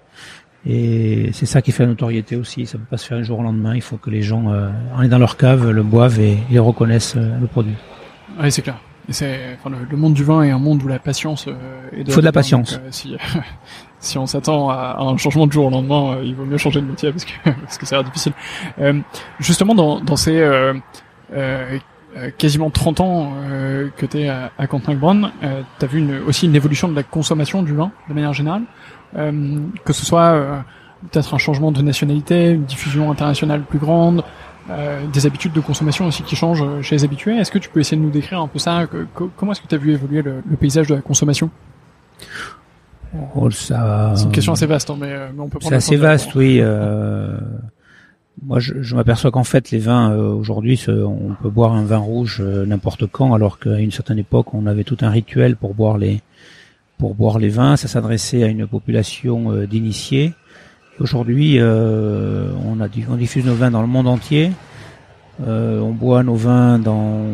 [0.66, 2.66] Et c'est ça qui fait la notoriété aussi.
[2.66, 3.74] Ça ne peut pas se faire un jour au lendemain.
[3.76, 7.16] Il faut que les gens, euh, en dans leur cave, le boivent et, et reconnaissent
[7.18, 7.74] euh, le produit.
[8.40, 8.80] Oui, c'est clair.
[9.10, 11.54] C'est, enfin, le, monde du vin est un monde où la patience euh,
[11.92, 12.74] est de Il faut de la patience.
[12.74, 13.16] Euh, si,
[14.00, 16.86] si on s'attend à, un changement de jour au lendemain, il vaut mieux changer de
[16.86, 18.34] métier parce que parce que ça a l'air difficile.
[19.40, 20.44] justement, dans, dans ces
[22.38, 23.34] quasiment 30 ans
[23.98, 25.32] que tu es à, à Brun,
[25.80, 28.64] tu as vu une, aussi une évolution de la consommation du vin de manière générale.
[29.18, 30.60] Euh, que ce soit euh,
[31.12, 34.24] peut-être un changement de nationalité, une diffusion internationale plus grande,
[34.70, 37.36] euh, des habitudes de consommation aussi qui changent chez les habitués.
[37.38, 38.88] Est-ce que tu peux essayer de nous décrire un peu ça
[39.36, 41.50] Comment est-ce que tu as vu évoluer le, paysage de la consommation?
[43.36, 44.14] Oh, ça...
[44.16, 45.70] C'est une question assez vaste, hein, mais, mais, on peut prendre.
[45.70, 46.60] C'est assez vaste, oui.
[46.62, 47.38] Euh...
[48.44, 52.42] Moi, je, je m'aperçois qu'en fait, les vins aujourd'hui, on peut boire un vin rouge
[52.42, 56.22] n'importe quand, alors qu'à une certaine époque, on avait tout un rituel pour boire les
[57.02, 57.76] pour boire les vins.
[57.76, 60.34] Ça s'adressait à une population euh, d'initiés.
[61.02, 64.52] Aujourd'hui, euh, on, on diffuse nos vins dans le monde entier.
[65.42, 67.26] Euh, on boit nos vins dans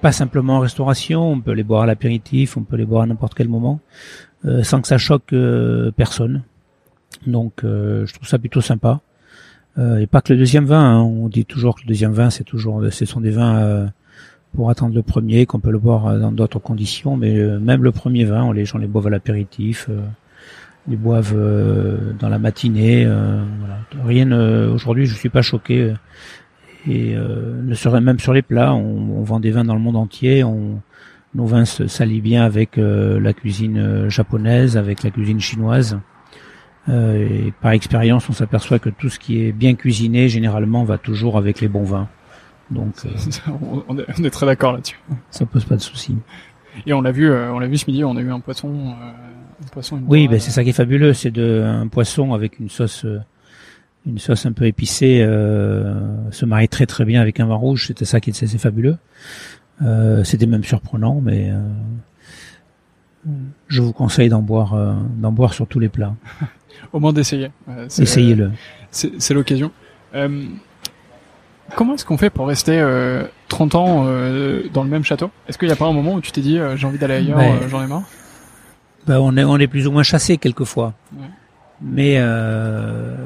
[0.00, 3.06] pas simplement en restauration, on peut les boire à l'apéritif, on peut les boire à
[3.06, 3.80] n'importe quel moment,
[4.44, 5.34] euh, sans que ça choque
[5.96, 6.44] personne.
[7.26, 9.00] Donc je trouve ça plutôt sympa.
[9.76, 11.02] et pas que le deuxième vin, hein.
[11.02, 13.90] on dit toujours que le deuxième vin c'est toujours ce sont des vins
[14.54, 18.24] pour attendre le premier, qu'on peut le boire dans d'autres conditions, mais même le premier
[18.24, 19.90] vin, les gens les boivent à l'apéritif,
[20.88, 23.04] ils boivent euh, dans la matinée.
[23.06, 23.78] Euh, voilà.
[24.04, 24.30] Rien.
[24.70, 25.82] Aujourd'hui, je suis pas choqué.
[25.82, 25.94] Euh,
[26.88, 29.96] et ne serait même sur les plats, on, on, vend des vins dans le monde
[29.96, 30.44] entier.
[30.44, 30.80] On,
[31.34, 36.00] nos vins s'allient bien avec la cuisine japonaise, avec la cuisine chinoise.
[36.88, 41.36] et par expérience, on s'aperçoit que tout ce qui est bien cuisiné, généralement, va toujours
[41.36, 42.08] avec les bons vins.
[42.70, 42.94] Donc,
[43.88, 44.98] on, est, on, est, très d'accord là-dessus.
[45.30, 46.16] Ça pose pas de souci.
[46.86, 48.94] Et on l'a vu, on l'a vu ce midi, on a eu un poisson
[50.08, 53.20] oui, ben c'est ça qui est fabuleux, c'est de un poisson avec une sauce, euh,
[54.06, 57.86] une sauce un peu épicée, euh, se marie très très bien avec un vin rouge.
[57.86, 58.96] C'était ça qui était fabuleux.
[59.82, 63.30] Euh, c'était même surprenant, mais euh,
[63.68, 66.14] je vous conseille d'en boire, euh, d'en boire sur tous les plats.
[66.92, 67.50] Au moins d'essayer.
[67.98, 68.52] Essayez-le.
[68.90, 69.70] C'est l'occasion.
[71.76, 72.84] Comment est-ce qu'on fait pour rester
[73.48, 74.04] 30 ans
[74.72, 75.30] dans le même château?
[75.48, 77.38] Est-ce qu'il n'y a pas un moment où tu t'es dit j'ai envie d'aller ailleurs,
[77.38, 78.04] ben, j'en ai marre?
[79.06, 80.94] Ben, on est on est plus ou moins chassé quelquefois.
[81.82, 83.16] Mais euh,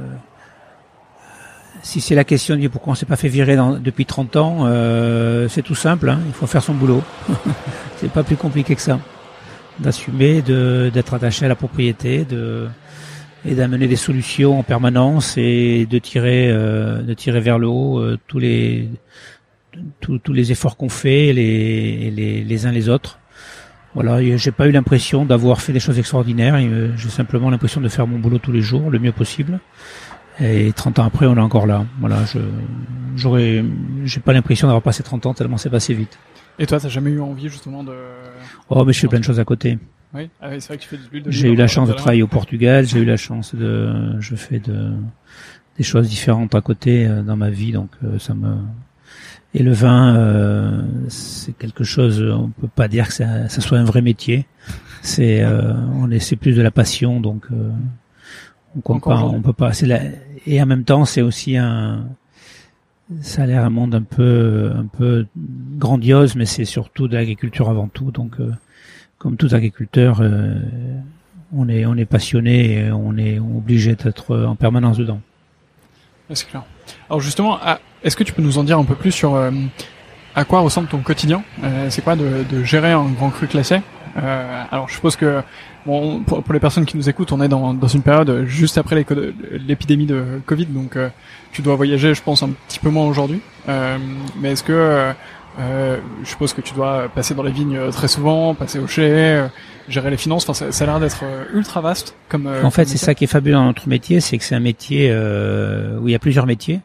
[1.83, 4.59] si c'est la question de pourquoi on s'est pas fait virer dans, depuis 30 ans,
[4.63, 6.09] euh, c'est tout simple.
[6.09, 7.03] Hein, il faut faire son boulot.
[7.97, 9.01] c'est pas plus compliqué que ça.
[9.81, 12.69] D'assumer, d'être attaché à la propriété, de
[13.47, 17.99] et d'amener des solutions en permanence et de tirer euh, de tirer vers le haut
[17.99, 18.89] euh, tous les
[20.01, 23.19] tous, tous les efforts qu'on fait les, les les uns les autres
[23.95, 26.59] voilà, j'ai pas eu l'impression d'avoir fait des choses extraordinaires.
[26.97, 29.61] J'ai simplement l'impression de faire mon boulot tous les jours, le mieux possible.
[30.41, 31.85] Et 30 ans après, on est encore là.
[32.01, 32.41] Voilà, je
[33.17, 33.65] j'aurais,
[34.05, 36.19] j'ai pas l'impression d'avoir passé 30 ans tellement c'est passé vite.
[36.59, 37.95] Et toi, t'as jamais eu envie justement de
[38.69, 39.79] Oh, mais je fais plein de choses à côté.
[40.13, 42.29] Oui, ah c'est vrai que tu fais du J'ai eu la chance de travailler au
[42.29, 42.87] Portugal.
[42.87, 44.93] J'ai eu la chance de, je fais de
[45.77, 48.57] des choses différentes à côté euh, dans ma vie, donc euh, ça me
[49.55, 53.79] et le vin, euh, c'est quelque chose, on peut pas dire que ça, ça soit
[53.79, 54.47] un vrai métier.
[55.03, 57.71] C'est, euh, on est, c'est plus de la passion, donc euh,
[58.77, 59.73] on compte pas, on peut pas.
[59.73, 60.01] C'est la,
[60.47, 62.07] et en même temps, c'est aussi un,
[63.21, 65.27] ça a l'air un monde un peu, un peu
[65.79, 68.11] grandiose, mais c'est surtout de l'agriculture avant tout.
[68.11, 68.53] Donc, euh,
[69.19, 70.55] comme tout agriculteur, euh,
[71.55, 75.21] on est, on est passionné, et on est obligé d'être en permanence dedans.
[76.33, 76.65] C'est clair.
[77.09, 77.59] Alors justement,
[78.05, 79.51] est-ce que tu peux nous en dire un peu plus sur euh,
[80.35, 81.43] à quoi ressemble ton quotidien?
[81.65, 83.81] Euh, C'est quoi de, de, gérer un grand cru classé
[84.23, 85.43] euh, Alors je suppose que
[85.87, 88.77] bon, pour, pour, les personnes qui nous écoutent, on est dans, dans une période juste
[88.77, 89.05] après
[89.53, 91.09] l'épidémie de Covid, donc euh,
[91.53, 93.41] tu dois voyager, je pense, un petit peu moins aujourd'hui.
[93.67, 95.13] mais est-ce que
[95.59, 99.47] je suppose que tu dois passer dans les vignes très souvent, passer au chai,
[99.89, 100.43] gérer les finances?
[100.45, 102.17] Enfin, ça, ça a l'air d'être ultra vaste.
[102.29, 104.61] Comme en fait, c'est ça qui est fabuleux dans notre métier, c'est que c'est un
[104.61, 106.81] métier où il y a plusieurs métiers.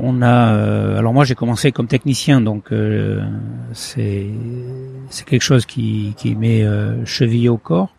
[0.00, 3.20] On a, euh, alors moi j'ai commencé comme technicien, donc euh,
[3.72, 4.28] c'est
[5.10, 7.92] c'est quelque chose qui qui m'est euh, chevillé au corps.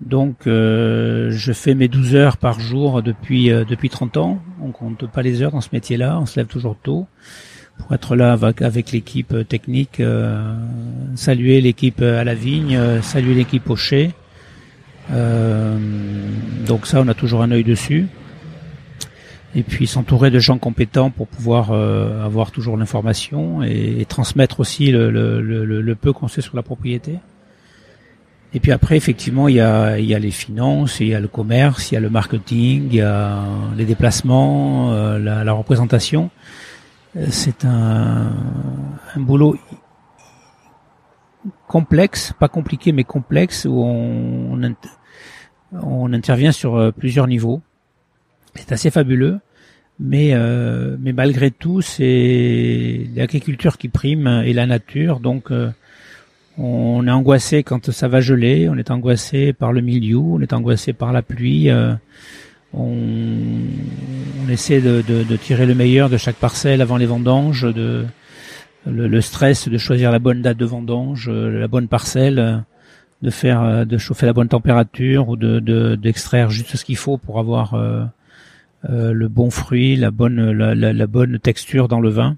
[0.00, 4.42] Donc je fais mes 12 heures par jour depuis depuis 30 ans.
[4.60, 6.18] On compte pas les heures dans ce métier-là.
[6.20, 7.06] On se lève toujours tôt
[7.78, 10.02] pour être là avec, avec l'équipe technique,
[11.14, 14.10] saluer l'équipe à la vigne, saluer l'équipe au chai.
[15.08, 18.08] donc ça, on a toujours un œil dessus
[19.54, 24.90] et puis s'entourer de gens compétents pour pouvoir euh, avoir toujours l'information et, transmettre aussi
[24.90, 27.18] le, le, le, le peu qu'on sait sur la propriété.
[28.54, 31.28] Et puis après, effectivement, il y a, y a les finances, il y a le
[31.28, 33.42] commerce, il y a le marketing, il y a
[33.76, 36.30] les déplacements, euh, la, la, représentation.
[37.16, 38.32] Euh, c'est un,
[39.14, 39.56] un boulot
[41.66, 44.74] complexe, pas compliqué mais complexe, où on, on,
[45.72, 47.62] on intervient sur plusieurs niveaux.
[48.54, 49.38] C'est assez fabuleux,
[49.98, 55.20] mais euh, mais malgré tout, c'est l'agriculture qui prime et la nature.
[55.20, 55.70] Donc, euh,
[56.58, 60.52] on est angoissé quand ça va geler, on est angoissé par le milieu, on est
[60.52, 61.70] angoissé par la pluie.
[61.70, 61.94] Euh,
[62.74, 65.02] on, essaie de,
[65.36, 68.04] tirer le meilleur de chaque parcelle avant les vendanges, de
[68.86, 72.64] le, stress de choisir la bonne date de vendange, la bonne parcelle,
[73.22, 77.38] de faire, de chauffer la bonne température ou de d'extraire juste ce qu'il faut pour
[77.38, 77.74] avoir
[78.88, 82.36] le bon fruit, la bonne, la, la, bonne texture dans le vin.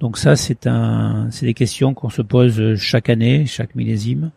[0.00, 4.30] Donc ça, c'est un, c'est des questions qu'on se pose chaque année, chaque millésime.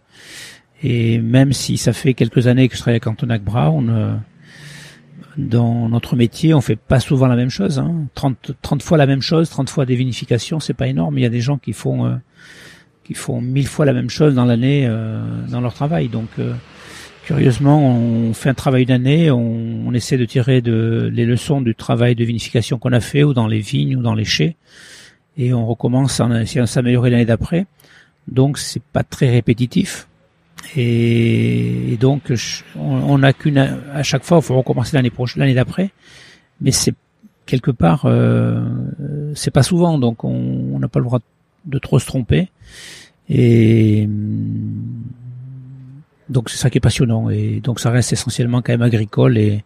[0.83, 4.21] Et même si ça fait quelques années que je travaille à Cantonac Brown,
[5.37, 7.79] dans notre métier, on fait pas souvent la même chose.
[7.79, 8.07] Hein.
[8.15, 11.17] 30, 30 fois la même chose, 30 fois des vinifications, c'est pas énorme.
[11.17, 12.15] Il y a des gens qui font euh,
[13.03, 16.07] qui font mille fois la même chose dans l'année euh, dans leur travail.
[16.07, 16.53] Donc euh,
[17.27, 22.15] curieusement, on fait un travail d'année, on, essaie de tirer de, les leçons du travail
[22.15, 24.55] de vinification qu'on a fait ou dans les vignes ou dans les chais,
[25.37, 27.65] et on recommence en essayant de s'améliorer l'année d'après.
[28.29, 30.07] Donc c'est pas très répétitif.
[30.77, 32.31] Et, donc,
[32.77, 35.89] on n'a qu'une à chaque fois, il faut recommencer l'année prochaine, l'année d'après.
[36.61, 36.95] Mais c'est
[37.45, 38.65] quelque part, euh,
[39.35, 41.19] c'est pas souvent, donc on n'a pas le droit
[41.65, 42.47] de trop se tromper.
[43.27, 44.07] Et
[46.29, 47.29] donc c'est ça qui est passionnant.
[47.29, 49.63] Et donc ça reste essentiellement quand même agricole et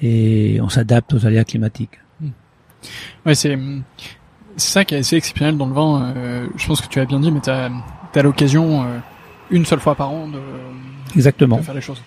[0.00, 1.98] et on s'adapte aux aléas climatiques.
[3.26, 3.58] Ouais, c'est
[4.56, 6.12] c'est ça qui est assez exceptionnel dans le vin.
[6.16, 7.70] Euh, je pense que tu as bien dit, mais tu as,
[8.14, 8.98] as l'occasion euh,
[9.50, 10.38] une seule fois par an de,
[11.14, 11.58] Exactement.
[11.58, 12.02] faire les choses.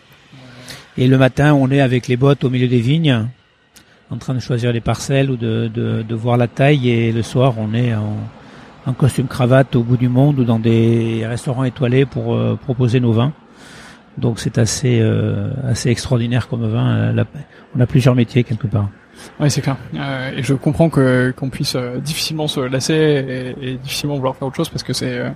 [0.98, 3.28] Et le matin, on est avec les bottes au milieu des vignes,
[4.10, 6.90] en train de choisir les parcelles ou de, de, de voir la taille.
[6.90, 8.18] Et le soir, on est en,
[8.86, 13.00] en, costume cravate au bout du monde ou dans des restaurants étoilés pour euh, proposer
[13.00, 13.32] nos vins.
[14.18, 17.14] Donc c'est assez euh, assez extraordinaire comme vin.
[17.76, 18.89] on a plusieurs métiers quelque part.
[19.39, 19.78] Oui, c'est clair.
[19.95, 24.36] Euh, et je comprends que qu'on puisse euh, difficilement se lasser et, et, difficilement vouloir
[24.36, 25.30] faire autre chose parce que c'est euh,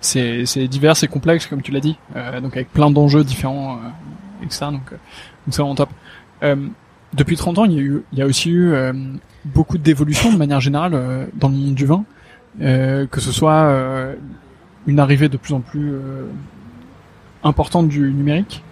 [0.00, 4.44] c'est divers, c'est complexe, comme tu l'as dit, euh, donc avec plein d'enjeux différents, euh,
[4.44, 4.66] etc.
[4.66, 5.90] Donc, euh, donc c'est vraiment top.
[6.42, 6.56] Euh,
[7.14, 8.74] depuis 30 ans, il y a, eu, il y a aussi eu
[9.44, 12.04] beaucoup d'évolutions de manière générale dans le monde du vin,
[12.60, 13.72] que ce soit
[14.86, 15.94] une arrivée de plus en plus
[17.42, 18.62] importante du numérique,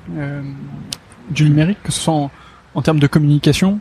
[1.31, 2.31] du numérique, que ce soit
[2.75, 3.79] en, termes de communication,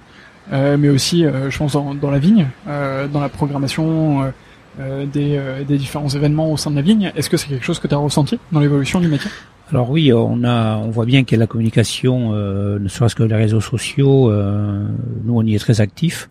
[0.52, 4.32] mais aussi, je pense, dans, dans la vigne, dans la programmation
[4.80, 7.12] euh, des, euh, des, différents événements au sein de la vigne.
[7.16, 9.30] Est-ce que c'est quelque chose que tu as ressenti dans l'évolution du métier?
[9.70, 13.36] Alors oui, on a, on voit bien qu'il la communication, euh, ne serait-ce que les
[13.36, 14.32] réseaux sociaux.
[14.32, 14.84] Euh,
[15.26, 16.28] nous, on y est très actifs,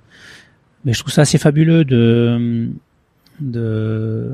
[0.85, 2.69] mais je trouve ça assez fabuleux de
[3.39, 4.29] de,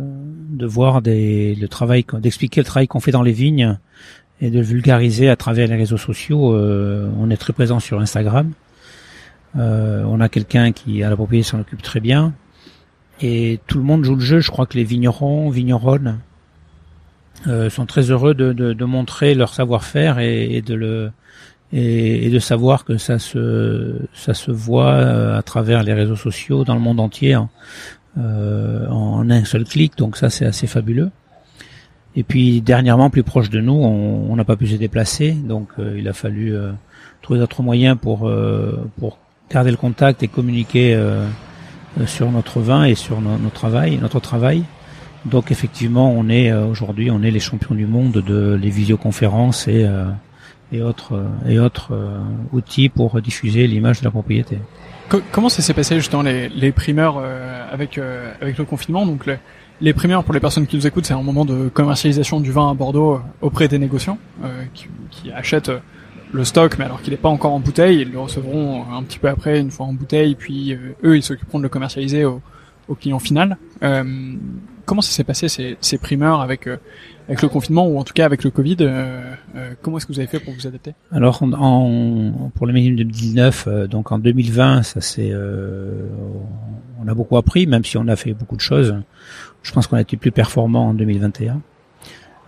[0.49, 3.79] de voir des, le travail, d'expliquer le travail qu'on fait dans les vignes
[4.41, 6.55] et de le vulgariser à travers les réseaux sociaux.
[6.55, 8.53] Euh, on est très présent sur Instagram.
[9.57, 12.35] Euh, on a quelqu'un qui à la propriété s'en occupe très bien
[13.21, 14.41] et tout le monde joue le jeu.
[14.41, 16.19] Je crois que les vignerons, vigneronnes
[17.47, 21.11] euh, sont très heureux de, de, de montrer leur savoir-faire et, et, de le
[21.73, 26.17] et, et, de savoir que ça se ça se voit euh, à travers les réseaux
[26.17, 27.49] sociaux dans le monde entier en, euh,
[28.19, 29.97] en un seul clic.
[29.97, 31.11] Donc ça c'est assez fabuleux.
[32.17, 35.97] Et puis dernièrement, plus proche de nous, on n'a pas pu se déplacer, donc euh,
[35.99, 36.73] il a fallu euh,
[37.23, 38.31] trouver d'autres moyens pour
[38.99, 39.19] pour
[39.51, 40.95] garder le contact et communiquer
[41.99, 44.65] euh, sur notre vin et sur notre travail, notre travail.
[45.25, 49.69] Donc effectivement, on est euh, aujourd'hui, on est les champions du monde de les visioconférences
[49.69, 50.05] et euh,
[50.71, 51.99] et autres et autres
[52.53, 54.59] outils pour diffuser l'image de la propriété.
[55.33, 57.23] Comment ça s'est passé justement les, les primeurs
[57.73, 57.99] avec
[58.41, 59.07] avec le confinement?
[59.07, 59.25] Donc
[59.81, 62.71] les primeurs pour les personnes qui nous écoutent, c'est un moment de commercialisation du vin
[62.71, 64.19] à Bordeaux auprès des négociants
[64.75, 65.71] qui, qui, achètent
[66.33, 69.19] le stock, mais alors qu'il n'est pas encore en bouteille, ils le recevront un petit
[69.19, 72.41] peu après, une fois en bouteille, puis euh, eux, ils s'occuperont de le commercialiser au,
[72.89, 73.57] au client final.
[73.83, 74.35] Euh,
[74.85, 76.77] comment ça s'est passé ces, ces primeurs avec euh,
[77.29, 79.35] avec le confinement ou en tout cas avec le Covid euh,
[79.83, 80.95] Comment est-ce que vous avez fait pour vous adapter?
[81.13, 87.67] Alors, en, pour le minimum 2019, donc en 2020, ça c'est, on a beaucoup appris,
[87.67, 88.97] même si on a fait beaucoup de choses.
[89.63, 91.61] Je pense qu'on a été plus performant en 2021.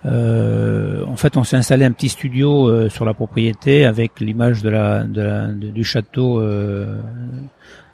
[0.07, 4.63] Euh, en fait, on s'est installé un petit studio euh, sur la propriété avec l'image
[4.63, 7.01] de la, de la du château euh,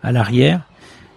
[0.03, 0.61] à l'arrière.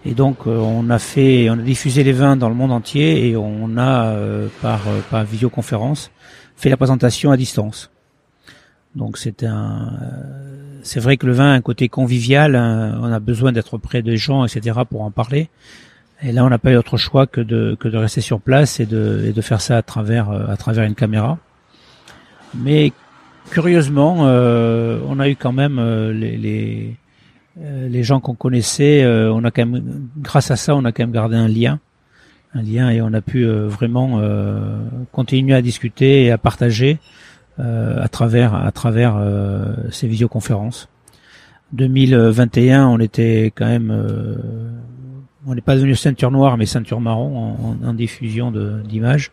[0.04, 3.28] Et donc, euh, on a fait, on a diffusé les vins dans le monde entier
[3.28, 4.80] et on a euh, par
[5.10, 6.10] par visioconférence
[6.56, 7.90] fait la présentation à distance.
[8.94, 9.92] Donc, c'est un,
[10.82, 12.56] c'est vrai que le vin a un côté convivial.
[12.56, 15.48] Hein, on a besoin d'être près des gens, etc., pour en parler.
[16.22, 18.78] Et là, on n'a pas eu autre choix que de, que de rester sur place
[18.80, 21.38] et de, et de faire ça à travers, euh, à travers une caméra.
[22.54, 22.92] Mais
[23.50, 26.96] curieusement, euh, on a eu quand même euh, les, les,
[27.60, 29.04] les, gens qu'on connaissait.
[29.06, 31.78] on a quand même, grâce à ça, on a quand même gardé un lien,
[32.54, 34.20] un lien, et on a pu vraiment
[35.12, 36.98] continuer à discuter et à partager
[37.58, 39.20] à travers, à travers
[39.90, 40.88] ces visioconférences.
[41.72, 43.92] 2021, on était quand même
[45.46, 48.52] on n'est pas devenu ceinture noire, mais ceinture marron en, en, diffusion
[48.84, 49.32] d'images.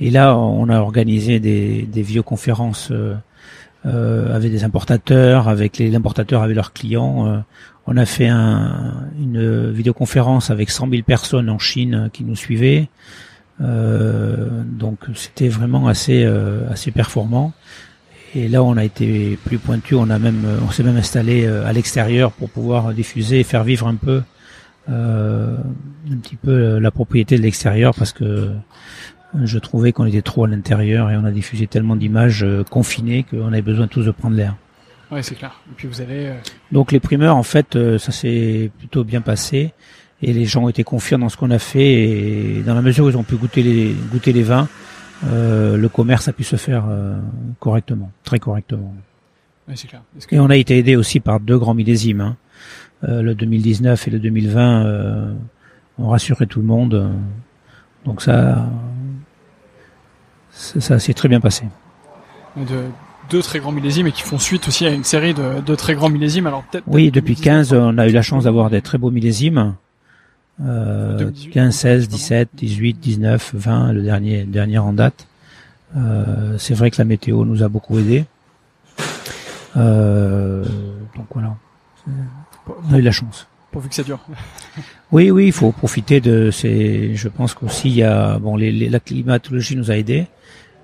[0.00, 3.14] Et là, on a organisé des, des vidéoconférences euh,
[3.86, 7.26] euh, avec des importateurs, avec les importateurs avec leurs clients.
[7.26, 7.38] Euh,
[7.86, 12.88] on a fait un, une vidéoconférence avec 100 000 personnes en Chine qui nous suivaient.
[13.60, 16.24] Euh, donc c'était vraiment assez
[16.70, 17.52] assez performant.
[18.34, 19.94] et là, on a été plus pointu.
[19.96, 23.86] On a même, on s'est même installé à l'extérieur pour pouvoir diffuser et faire vivre
[23.86, 24.22] un peu,
[24.88, 28.50] un petit peu la propriété de l'extérieur, parce que
[29.42, 33.48] je trouvais qu'on était trop à l'intérieur et on a diffusé tellement d'images confinées qu'on
[33.48, 34.54] avait besoin tous de prendre l'air.
[35.10, 35.60] Ouais, c'est clair.
[35.70, 36.28] Et puis vous avez.
[36.28, 36.34] Euh,
[36.72, 39.72] Donc les primeurs, en fait, euh, ça s'est plutôt bien passé
[40.22, 43.04] et les gens ont été confiants dans ce qu'on a fait et dans la mesure
[43.06, 44.68] où ils ont pu goûter les goûter les vins,
[45.26, 47.16] euh, le commerce a pu se faire euh,
[47.60, 48.94] correctement, très correctement.
[49.68, 50.02] Ouais, c'est clair.
[50.30, 52.36] Et on a été aidé aussi par deux grands millésimes, hein.
[53.02, 55.36] le 2019 et le 2020
[55.98, 57.10] ont rassuré tout le monde.
[58.04, 58.68] Donc ça,
[60.54, 61.64] ça, ça s'est très bien passé.
[62.56, 62.84] De,
[63.30, 65.94] deux très grands millésimes et qui font suite aussi à une série de, de très
[65.94, 66.46] grands millésimes.
[66.46, 66.84] Alors peut-être.
[66.86, 69.74] Oui, depuis 15, on a eu la chance d'avoir des très beaux millésimes.
[70.62, 75.26] Euh, 15, 16, 17, 18, 19, 20, le dernier, dernier en date.
[75.96, 78.24] Euh, c'est vrai que la météo nous a beaucoup aidé.
[79.76, 80.64] Euh,
[81.16, 81.56] donc voilà,
[82.88, 83.48] on a eu la chance.
[83.72, 84.20] Pourvu que ça dure.
[85.12, 87.16] oui, oui, il faut profiter de ces.
[87.16, 90.26] Je pense qu'aussi il y a bon, les, la climatologie nous a aidés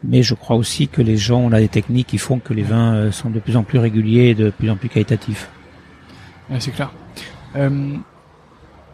[0.03, 2.63] mais je crois aussi que les gens, on a des techniques qui font que les
[2.63, 5.49] vins euh, sont de plus en plus réguliers et de plus en plus qualitatifs.
[6.51, 6.93] Ouais, c'est clair.
[7.57, 7.97] Euh,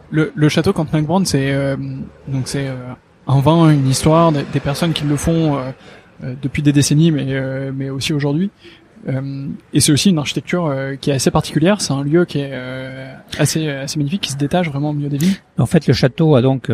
[0.09, 1.75] le, le, château Campnagbrand, c'est euh,
[2.27, 2.75] donc c'est euh,
[3.27, 7.71] un vin, une histoire, des, des personnes qui le font euh, depuis des décennies, mais
[7.71, 8.49] mais aussi aujourd'hui.
[9.73, 11.81] et c'est aussi une architecture qui est assez particulière.
[11.81, 12.53] C'est un lieu qui est
[13.37, 15.35] assez assez magnifique, qui se détache vraiment au milieu des villes.
[15.57, 16.69] En fait, le château a donc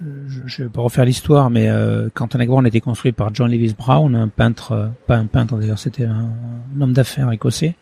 [0.00, 4.14] je ne vais pas refaire l'histoire, mais euh, a été construit par John Lewis Brown,
[4.14, 6.30] un peintre, euh, pas un peintre d'ailleurs, c'était un,
[6.80, 7.76] homme d'affaires écossais.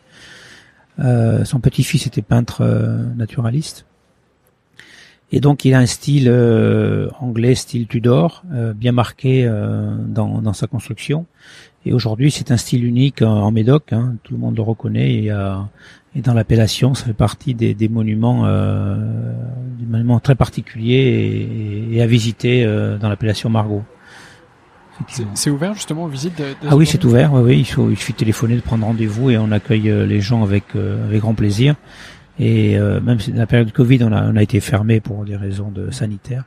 [0.99, 3.85] Euh, son petit-fils était peintre euh, naturaliste.
[5.31, 8.43] Et donc il a un style euh, anglais, style Tudor,
[8.75, 11.25] bien marqué dans, dans, sa construction.
[11.85, 15.13] Et aujourd'hui c'est un style unique en, Médoc, hein, tout le monde le reconnaît.
[15.13, 15.31] Et,
[16.15, 20.93] et dans l'appellation, ça fait partie des, des monuments, des monuments très particuliers
[21.91, 22.65] et, et à visiter
[22.99, 23.83] dans l'appellation Margot.
[25.33, 27.33] C'est ouvert justement aux visites de, Ah oui, c'est ouvert.
[27.33, 30.21] Oui, oui, il, faut, il suffit de téléphoner, de prendre rendez-vous et on accueille les
[30.21, 31.75] gens avec avec grand plaisir.
[32.39, 34.99] Et euh, même si dans la période de Covid, on a, on a été fermé
[34.99, 36.43] pour des raisons de sanitaires.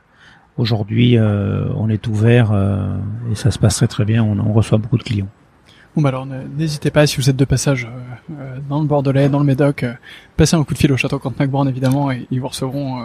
[0.59, 2.97] Aujourd'hui, euh, on est ouvert euh,
[3.31, 4.21] et ça se passe très très bien.
[4.21, 5.29] On, on reçoit beaucoup de clients.
[5.95, 7.87] Bon bah alors n'hésitez pas si vous êtes de passage
[8.69, 9.85] dans le Bordelais, dans le Médoc,
[10.37, 13.03] passez un coup de fil au château Cantenac-Born évidemment et ils vous recevront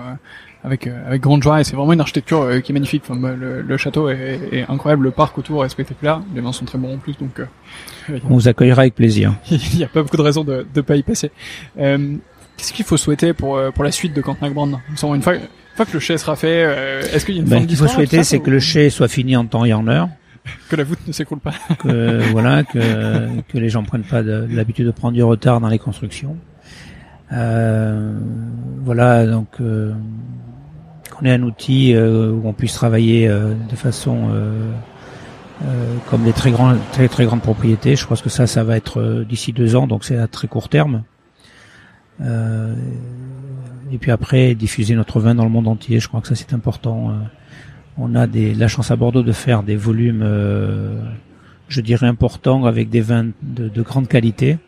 [0.63, 3.05] avec avec grande joie et c'est vraiment une architecture qui est magnifique.
[3.09, 6.67] Enfin, le, le, château est, est, incroyable, le parc autour est spectaculaire, les vins sont
[6.67, 7.41] très bons en plus donc.
[8.11, 9.35] on vous accueillera avec plaisir.
[9.51, 11.31] Il n'y a pas beaucoup de raisons de ne pas y passer.
[12.57, 15.35] Qu'est-ce qu'il faut souhaiter pour euh, pour la suite de Cantenac Brand Une fois,
[15.75, 17.77] fois que le chai sera fait, euh, est-ce qu'il y a une ben, forme qu'il
[17.77, 20.09] faut souhaiter, c'est que le chai soit fini en temps et en heure.
[20.68, 21.55] que la voûte ne s'écroule pas.
[21.79, 25.79] que voilà, que que les gens prennent pas l'habitude de, prendre du retard dans les
[25.79, 26.37] constructions.
[27.33, 28.12] Euh,
[28.85, 29.93] voilà, donc euh,
[31.11, 34.31] qu'on ait un outil euh, où on puisse travailler de façon
[36.11, 37.97] comme des très grands, très très grandes propriétés.
[37.97, 40.68] Je pense que ça, ça va être d'ici deux ans, donc c'est à très court
[40.68, 41.03] terme.
[42.20, 42.75] Euh,
[43.95, 46.53] et puis après, diffuser notre vin dans le monde entier, je crois que ça c'est
[46.53, 47.11] important.
[47.11, 47.12] Euh,
[47.97, 51.01] on a la chance à Bordeaux de faire des volumes, euh,
[51.68, 54.49] je dirais, importants avec des vins de, de, grande qualité.
[54.49, 54.59] Et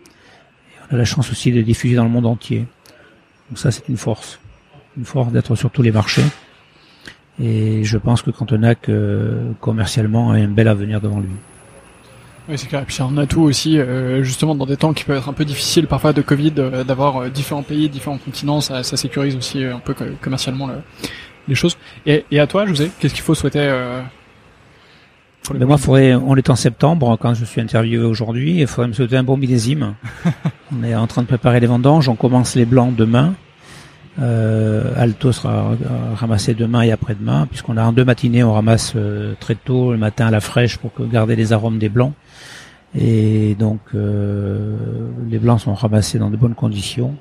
[0.89, 2.67] on a la chance aussi de diffuser dans le monde entier.
[3.51, 4.39] Donc ça c'est une force.
[4.97, 6.23] Une force d'être sur tous les marchés.
[7.43, 11.35] Et je pense que Cantonac, euh, commercialement, a un bel avenir devant lui.
[12.49, 12.83] Oui, c'est clair.
[12.83, 15.33] Et puis c'est un atout aussi, euh, justement, dans des temps qui peuvent être un
[15.33, 19.35] peu difficiles parfois de Covid, euh, d'avoir euh, différents pays, différents continents, ça, ça sécurise
[19.35, 20.69] aussi un peu commercialement
[21.49, 21.77] les choses.
[22.07, 23.69] Et, et, à toi, José, qu'est-ce qu'il faut souhaiter
[25.55, 28.61] ben moi, faudrait, on est en septembre quand je suis interviewé aujourd'hui.
[28.61, 29.95] Il faudrait me souhaiter un bon millésime.
[30.77, 32.09] on est en train de préparer les vendanges.
[32.09, 33.35] On commence les blancs demain.
[34.21, 35.77] Euh, Alto sera
[36.17, 38.97] ramassé demain et après-demain, puisqu'on a en deux matinées, on ramasse
[39.39, 42.15] très tôt le matin à la fraîche pour garder les arômes des blancs.
[42.95, 44.77] Et donc euh,
[45.29, 47.15] les blancs sont ramassés dans de bonnes conditions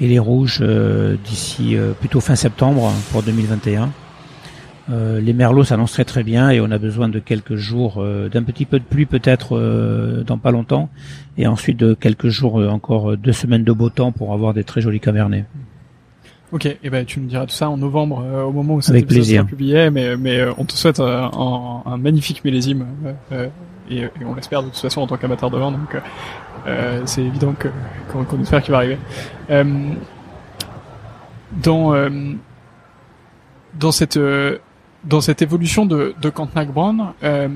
[0.00, 3.90] et les rouges euh, d'ici euh, plutôt fin septembre pour 2021.
[4.88, 8.66] les merlots s'annoncent très très bien et on a besoin de quelques jours, d'un petit
[8.66, 9.58] peu de pluie peut-être
[10.24, 10.90] dans pas longtemps,
[11.36, 14.80] et ensuite de quelques jours encore deux semaines de beau temps pour avoir des très
[14.80, 15.44] jolis cabernets.
[16.52, 19.44] Ok, et ben tu me diras tout ça en novembre au moment où ça sera
[19.44, 22.86] publié, mais mais on te souhaite un, un, magnifique millésime
[23.90, 26.00] et, on l'espère de toute façon en tant qu'amateur de vin, donc euh,
[26.66, 27.54] euh c'est évident
[28.10, 28.98] qu'on espère qu'il va arriver.
[29.50, 29.64] Euh,
[31.62, 32.10] dans euh,
[33.74, 34.18] dans cette
[35.04, 37.48] dans cette évolution de, de Cantenac Brown, euh,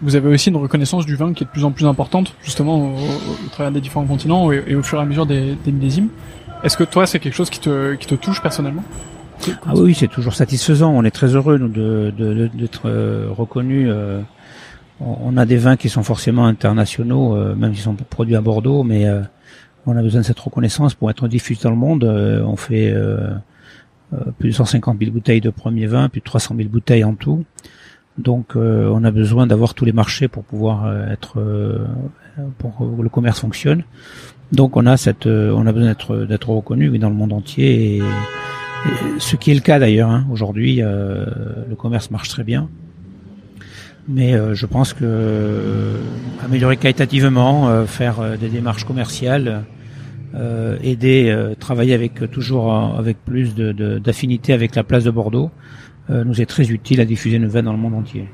[0.00, 2.78] vous avez aussi une reconnaissance du vin qui est de plus en plus importante, justement
[2.78, 5.72] au, au travers des différents continents et, et, au fur et à mesure des, des
[5.72, 6.08] millésimes.
[6.62, 8.84] Est-ce que toi, c'est quelque chose qui te, qui te touche personnellement?
[9.66, 10.90] Ah oui, c'est toujours satisfaisant.
[10.90, 13.88] On est très heureux nous de d'être euh, reconnus.
[13.90, 14.22] Euh,
[15.00, 18.84] on a des vins qui sont forcément internationaux, euh, même s'ils sont produits à Bordeaux,
[18.84, 19.22] mais euh,
[19.86, 22.04] on a besoin de cette reconnaissance pour être diffusé dans le monde.
[22.04, 23.30] Euh, on fait euh,
[24.38, 27.44] plus de 150 000 bouteilles de premier vin, plus de 300 000 bouteilles en tout.
[28.16, 31.42] Donc on a besoin d'avoir tous les marchés pour pouvoir être
[32.58, 33.82] pour que le commerce fonctionne.
[34.52, 38.00] Donc on a cette on a besoin d'être d'être reconnu dans le monde entier
[39.18, 40.26] ce qui est le cas d'ailleurs hein.
[40.30, 42.68] aujourd'hui le commerce marche très bien.
[44.06, 45.96] Mais je pense que
[46.44, 49.64] améliorer qualitativement, faire des démarches commerciales
[50.36, 55.52] euh, aider, euh, travailler avec toujours avec plus d'affinité de, avec la place de Bordeaux,
[56.10, 58.28] euh, nous est très utile à diffuser nos vins dans le monde entier.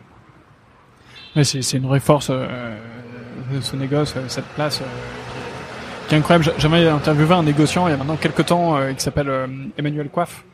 [1.37, 2.31] Ouais, c'est une vraie force
[3.61, 4.83] ce négoce, cette place
[6.09, 6.47] qui est incroyable.
[6.57, 9.31] J'aimerais interviewer un négociant il y a maintenant quelques temps qui s'appelle
[9.77, 10.45] Emmanuel Coiffe,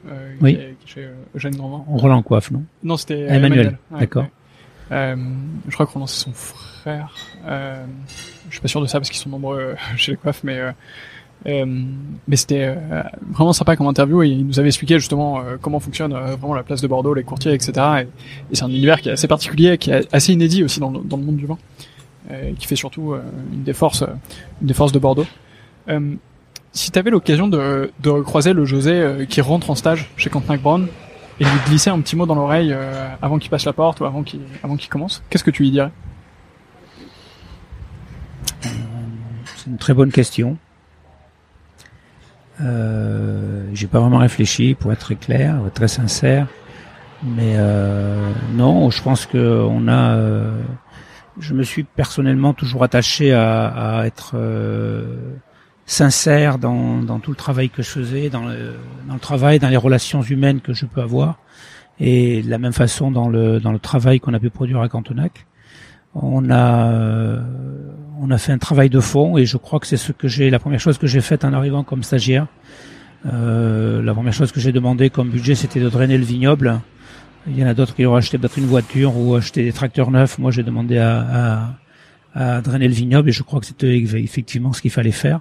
[0.41, 0.55] oui.
[0.55, 1.85] qui, est, chez Eugène Grandvin.
[1.87, 2.65] Roland Coiffe, non?
[2.83, 3.45] Non, c'était Emmanuel.
[3.45, 3.79] Emmanuel.
[4.01, 4.27] D'accord.
[4.93, 5.17] Euh,
[5.69, 7.15] je crois Roland c'est son frère.
[7.47, 7.85] Euh,
[8.49, 10.61] je suis pas sûr de ça parce qu'ils sont nombreux chez les coiffes, mais
[11.47, 11.65] euh,
[12.27, 15.79] mais c'était euh, vraiment sympa comme interview et il nous avait expliqué justement euh, comment
[15.79, 17.73] fonctionne vraiment la place de Bordeaux, les courtiers, etc.
[17.77, 20.91] Et, et c'est un univers qui est assez particulier, qui est assez inédit aussi dans,
[20.91, 21.59] le monde du vin,
[22.59, 23.15] qui fait surtout
[23.53, 24.03] une des forces,
[24.61, 25.27] une des forces de Bordeaux.
[26.73, 30.61] si tu avais l'occasion de, de croiser le José qui rentre en stage chez Cantenac
[30.61, 30.89] Brown
[31.41, 32.75] et lui glisser un petit mot dans l'oreille
[33.21, 35.91] avant qu'il passe la porte ou avant qu'il commence, qu'est-ce que tu lui dirais?
[39.57, 40.57] C'est une très bonne question.
[42.61, 46.47] Euh, j'ai pas vraiment réfléchi pour être très clair, très sincère.
[47.23, 50.17] Mais euh, non, je pense que on a.
[50.17, 50.61] Euh,
[51.39, 55.35] je me suis personnellement toujours attaché à, être euh,
[55.87, 58.75] sincère dans, dans, tout le travail que je faisais, dans le,
[59.09, 61.39] dans le travail, dans les relations humaines que je peux avoir,
[62.01, 64.89] et de la même façon dans le dans le travail qu'on a pu produire à
[64.89, 65.47] Cantonac.
[66.15, 67.41] On a euh,
[68.21, 70.51] on a fait un travail de fond et je crois que c'est ce que j'ai
[70.51, 72.47] la première chose que j'ai faite en arrivant comme stagiaire.
[73.27, 76.81] Euh, la première chose que j'ai demandé comme budget, c'était de drainer le vignoble.
[77.49, 80.11] Il y en a d'autres qui auraient acheté peut-être une voiture ou acheté des tracteurs
[80.11, 80.39] neufs.
[80.39, 81.75] Moi, j'ai demandé à,
[82.35, 85.41] à, à, drainer le vignoble et je crois que c'était effectivement ce qu'il fallait faire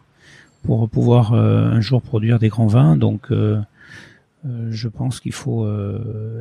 [0.66, 2.96] pour pouvoir euh, un jour produire des grands vins.
[2.96, 3.60] Donc, euh,
[4.46, 5.68] euh je pense qu'il faut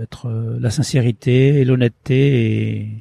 [0.02, 0.28] être
[0.60, 2.92] la sincérité et l'honnêteté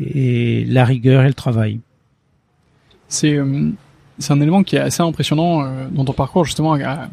[0.00, 1.80] et, et la rigueur et le travail
[3.06, 3.38] c'est
[4.18, 7.08] c'est un élément qui est assez impressionnant dans ton parcours justement à,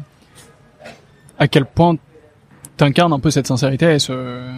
[1.38, 1.96] à quel point
[2.76, 4.50] t'incarnes un peu cette sincérité et ce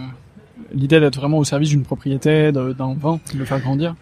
[0.72, 3.94] l'idée d'être vraiment au service d'une propriété d'un vin de le faire grandir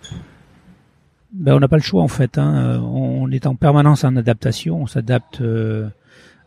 [1.33, 2.81] ben, on n'a pas le choix en fait hein.
[2.83, 5.89] on est en permanence en adaptation on s'adapte euh,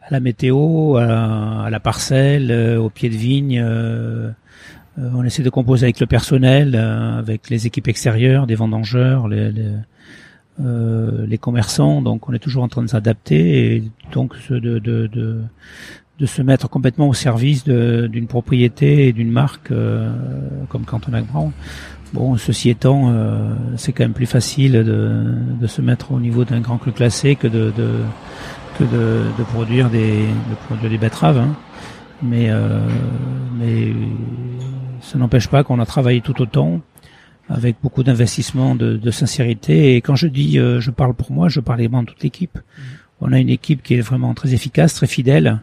[0.01, 3.63] à la météo à la, parcelle au pied de vigne
[4.97, 9.71] on essaie de composer avec le personnel avec les équipes extérieures des vendangeurs les, les
[10.59, 14.79] euh, les commerçants, donc on est toujours en train de s'adapter et donc de, de,
[14.79, 15.41] de,
[16.19, 20.11] de, se mettre complètement au service d'une propriété et d'une marque euh,
[20.67, 21.51] comme Cantonac Brown.
[22.13, 25.23] Bon, ceci étant, euh, c'est quand même plus facile de,
[25.59, 27.99] de se mettre au niveau d'un grand cru classé que de, de
[28.77, 31.37] que de, de, produire des de produire des betteraves.
[31.37, 31.55] Hein.
[32.21, 32.51] Mais
[33.57, 33.93] mais
[35.01, 36.81] ça n'empêche pas qu'on a travaillé tout autant
[37.51, 39.95] avec beaucoup d'investissement, de, de, sincérité.
[39.95, 42.57] Et quand je dis, euh, je parle pour moi, je parle également de toute l'équipe.
[42.57, 42.81] Mmh.
[43.21, 45.59] On a une équipe qui est vraiment très efficace, très fidèle.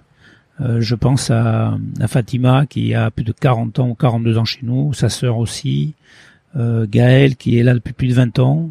[0.60, 4.44] Euh, je pense à, à, Fatima qui a plus de 40 ans ou 42 ans
[4.44, 8.70] chez nous, sa sœur aussi, euh, Gaël qui est là depuis plus de 20 ans,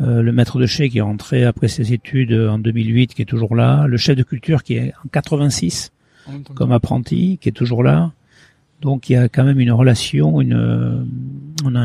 [0.00, 3.24] euh, le maître de chez qui est rentré après ses études en 2008 qui est
[3.24, 5.92] toujours là, le chef de culture qui est en 86
[6.54, 8.12] comme apprenti qui est toujours là.
[8.80, 11.06] Donc il y a quand même une relation, une,
[11.64, 11.80] on a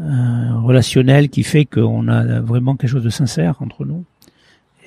[0.00, 4.04] un, relationnel qui fait qu'on a vraiment quelque chose de sincère entre nous.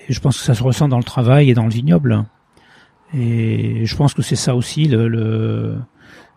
[0.08, 2.24] Et je pense que ça se ressent dans le travail et dans le vignoble.
[3.14, 5.76] Et je pense que c'est ça aussi le, le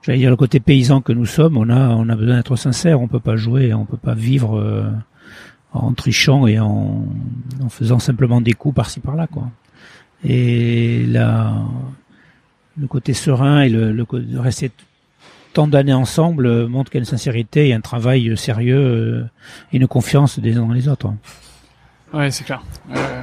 [0.03, 1.57] j'allais dire le côté paysan que nous sommes.
[1.57, 3.01] On a on a besoin d'être sincère.
[3.01, 4.91] On peut pas jouer, on peut pas vivre euh,
[5.73, 7.05] en trichant et en,
[7.63, 9.49] en faisant simplement des coups par-ci par-là quoi.
[10.25, 11.55] Et là
[12.81, 14.07] le côté serein et le, le,
[14.39, 14.71] rester
[15.53, 19.25] tant d'années ensemble euh, montre qu'il y a une sincérité et un travail sérieux euh,
[19.73, 21.13] et une confiance des uns dans les autres.
[22.13, 22.63] Ouais, c'est clair.
[22.95, 23.23] Euh,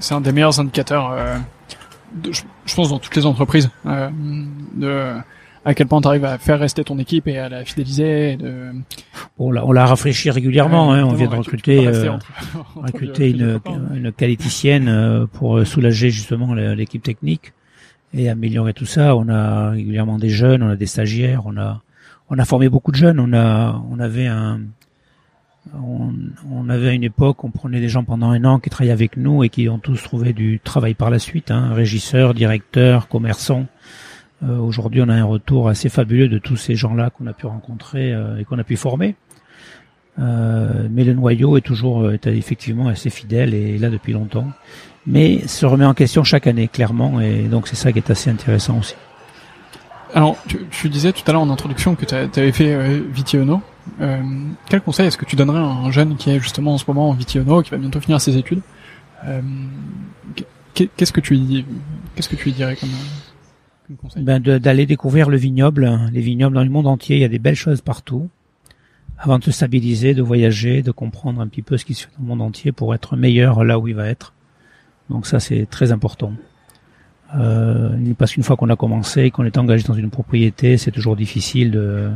[0.00, 1.36] c'est un des meilleurs indicateurs, euh,
[2.14, 4.10] de, je, pense, dans toutes les entreprises, euh,
[4.74, 5.14] de,
[5.68, 8.36] à quel point tu arrives à faire rester ton équipe et à la fidéliser.
[8.36, 8.72] De...
[9.38, 10.92] on l'a on l'a rafraîchi régulièrement.
[10.94, 12.16] hein, on vient de recruter euh,
[12.74, 13.60] recruter une,
[13.94, 17.52] une qualiticienne pour soulager justement l'équipe technique
[18.14, 19.14] et améliorer tout ça.
[19.14, 21.82] On a régulièrement des jeunes, on a des stagiaires, on a
[22.30, 23.20] on a formé beaucoup de jeunes.
[23.20, 24.60] On a on avait un
[25.74, 26.14] on,
[26.50, 29.44] on, avait une époque, on prenait des gens pendant un an qui travaillaient avec nous
[29.44, 33.66] et qui ont tous trouvé du travail par la suite, hein, régisseurs, directeurs, commerçants.
[34.44, 37.46] Euh, Aujourd'hui, on a un retour assez fabuleux de tous ces gens-là qu'on a pu
[37.46, 39.16] rencontrer euh, et qu'on a pu former.
[40.18, 44.48] Euh, mais le noyau est toujours est effectivement assez fidèle et là depuis longtemps.
[45.06, 48.28] Mais se remet en question chaque année, clairement, et donc c'est ça qui est assez
[48.28, 48.94] intéressant aussi.
[50.14, 53.60] Alors, tu, tu disais tout à l'heure en introduction que tu avais fait euh, Vitiono.
[54.00, 54.22] Euh,
[54.68, 57.10] quel conseil est-ce que tu donnerais à un jeune qui est justement en ce moment
[57.10, 58.60] en Vitiono, qui va bientôt finir ses études?
[59.26, 59.40] Euh,
[60.96, 61.36] Qu'est-ce que tu
[62.14, 62.90] qu'est-ce que tu lui dirais comme,
[64.16, 67.16] ben D'aller découvrir le vignoble, les vignobles dans le monde entier.
[67.16, 68.28] Il y a des belles choses partout.
[69.18, 72.10] Avant de se stabiliser, de voyager, de comprendre un petit peu ce qui se fait
[72.16, 74.32] dans le monde entier pour être meilleur là où il va être.
[75.10, 76.32] Donc ça, c'est très important.
[77.36, 81.16] Euh, parce qu'une fois qu'on a commencé, qu'on est engagé dans une propriété, c'est toujours
[81.16, 82.10] difficile de,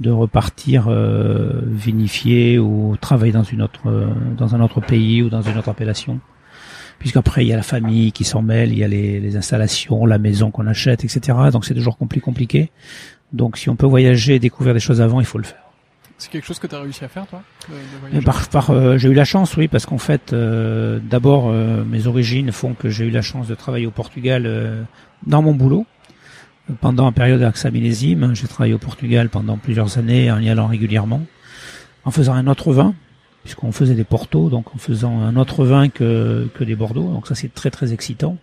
[0.00, 5.28] de repartir euh, vinifier ou travailler dans une autre euh, dans un autre pays ou
[5.28, 6.20] dans une autre appellation
[7.02, 10.06] puisqu'après il y a la famille qui s'en mêle il y a les, les installations
[10.06, 11.18] la maison qu'on achète etc
[11.52, 12.70] donc c'est toujours plus compliqué.
[13.32, 15.58] Donc si on peut voyager et découvrir des choses avant il faut le faire.
[16.22, 18.96] C'est quelque chose que tu as réussi à faire, toi de, de par, par, euh,
[18.96, 22.88] J'ai eu la chance, oui, parce qu'en fait, euh, d'abord, euh, mes origines font que
[22.90, 24.84] j'ai eu la chance de travailler au Portugal euh,
[25.26, 25.84] dans mon boulot.
[26.80, 30.68] Pendant la période d'Axa Millésime, j'ai travaillé au Portugal pendant plusieurs années en y allant
[30.68, 31.22] régulièrement,
[32.04, 32.94] en faisant un autre vin,
[33.42, 37.12] puisqu'on faisait des portos, donc en faisant un autre vin que, que des Bordeaux.
[37.12, 38.36] Donc ça, c'est très très excitant.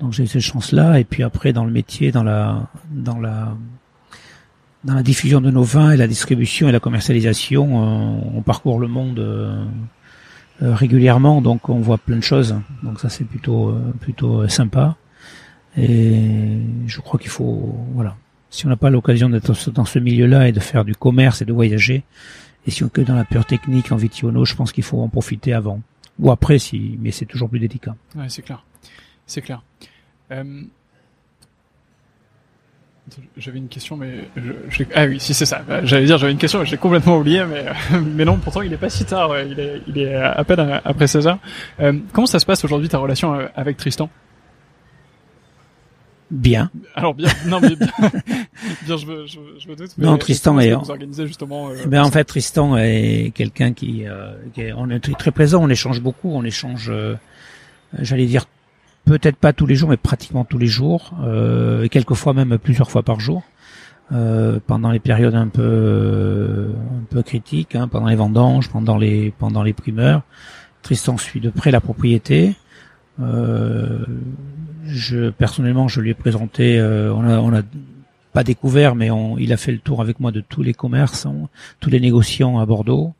[0.00, 0.98] Donc j'ai eu cette chance-là.
[1.00, 3.54] Et puis après, dans le métier, dans la dans la
[4.84, 8.78] dans la diffusion de nos vins et la distribution et la commercialisation, euh, on parcourt
[8.78, 9.64] le monde euh,
[10.62, 12.56] euh, régulièrement, donc on voit plein de choses.
[12.82, 14.96] Donc ça c'est plutôt plutôt sympa.
[15.76, 18.16] Et je crois qu'il faut voilà.
[18.48, 21.44] Si on n'a pas l'occasion d'être dans ce milieu-là et de faire du commerce et
[21.44, 22.04] de voyager,
[22.66, 25.00] et si on est que dans la pure technique en vitiono, je pense qu'il faut
[25.00, 25.80] en profiter avant
[26.18, 27.94] ou après, si, mais c'est toujours plus délicat.
[28.14, 28.64] Ouais, c'est clair,
[29.26, 29.62] c'est clair.
[30.32, 30.62] Euh,
[33.36, 35.62] j'avais une question, mais je, ah oui, si c'est ça.
[35.84, 37.66] J'allais dire j'avais une question, mais j'ai complètement oublié, mais
[38.00, 38.36] mais non.
[38.38, 39.38] Pourtant, il est pas si tard.
[39.40, 41.38] Il est il est à peine après 16 heures.
[41.80, 44.10] Euh, comment ça se passe aujourd'hui ta relation euh, avec Tristan?
[46.30, 46.70] Bien.
[46.96, 47.86] Alors bien, non mais bien,
[48.84, 49.90] bien je, me, je, je me doute.
[49.96, 50.72] Mais non, Tristan est.
[50.74, 51.68] Vous organisez justement.
[51.70, 55.30] Euh, ben en fait, Tristan est quelqu'un qui, euh, qui est, on est très, très
[55.30, 55.62] présent.
[55.62, 56.30] On échange beaucoup.
[56.32, 56.90] On échange.
[56.90, 57.14] Euh,
[58.00, 58.46] J'allais dire
[59.04, 62.90] peut-être pas tous les jours, mais pratiquement tous les jours, euh, et quelquefois même plusieurs
[62.90, 63.44] fois par jour,
[64.12, 69.32] euh, pendant les périodes un peu un peu critiques, hein, pendant les vendanges, pendant les
[69.38, 70.22] pendant les primeurs.
[70.82, 72.54] Tristan suit de près la propriété.
[73.20, 74.04] Euh,
[74.86, 76.78] je personnellement, je lui ai présenté.
[76.78, 77.62] Euh, on a on a
[78.32, 81.48] pas découvert, mais on, il a fait le tour avec moi de tous les commerçants,
[81.80, 83.14] tous les négociants à Bordeaux.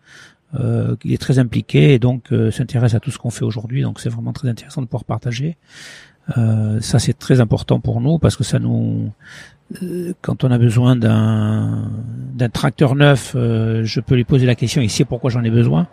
[0.55, 3.83] Euh, il est très impliqué et donc euh, s'intéresse à tout ce qu'on fait aujourd'hui.
[3.83, 5.57] Donc c'est vraiment très intéressant de pouvoir partager.
[6.37, 9.11] Euh, ça c'est très important pour nous parce que ça nous,
[10.23, 11.91] quand on a besoin d'un
[12.35, 15.89] d'un tracteur neuf, je peux lui poser la question ici pourquoi j'en ai besoin.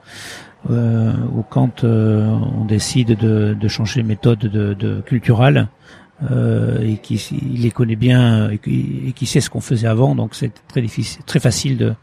[0.69, 5.67] Ou quand on décide de, de changer de méthode de, de culturelle
[6.31, 10.15] et qui il les connaît bien et qui, et qui sait ce qu'on faisait avant,
[10.15, 11.93] donc c'est très difficile, très facile de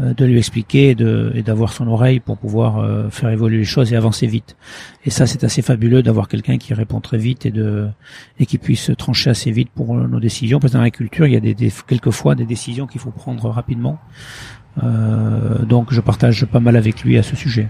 [0.00, 3.92] euh, de lui expliquer et d'avoir son oreille pour pouvoir euh, faire évoluer les choses
[3.92, 4.56] et avancer vite.
[5.04, 7.88] Et ça, c'est assez fabuleux d'avoir quelqu'un qui répond très vite et de
[8.38, 10.60] et qui puisse trancher assez vite pour nos décisions.
[10.60, 13.50] Parce que dans l'agriculture, il y a des, des, quelquefois des décisions qu'il faut prendre
[13.50, 13.98] rapidement.
[14.82, 17.68] Euh, donc, je partage pas mal avec lui à ce sujet.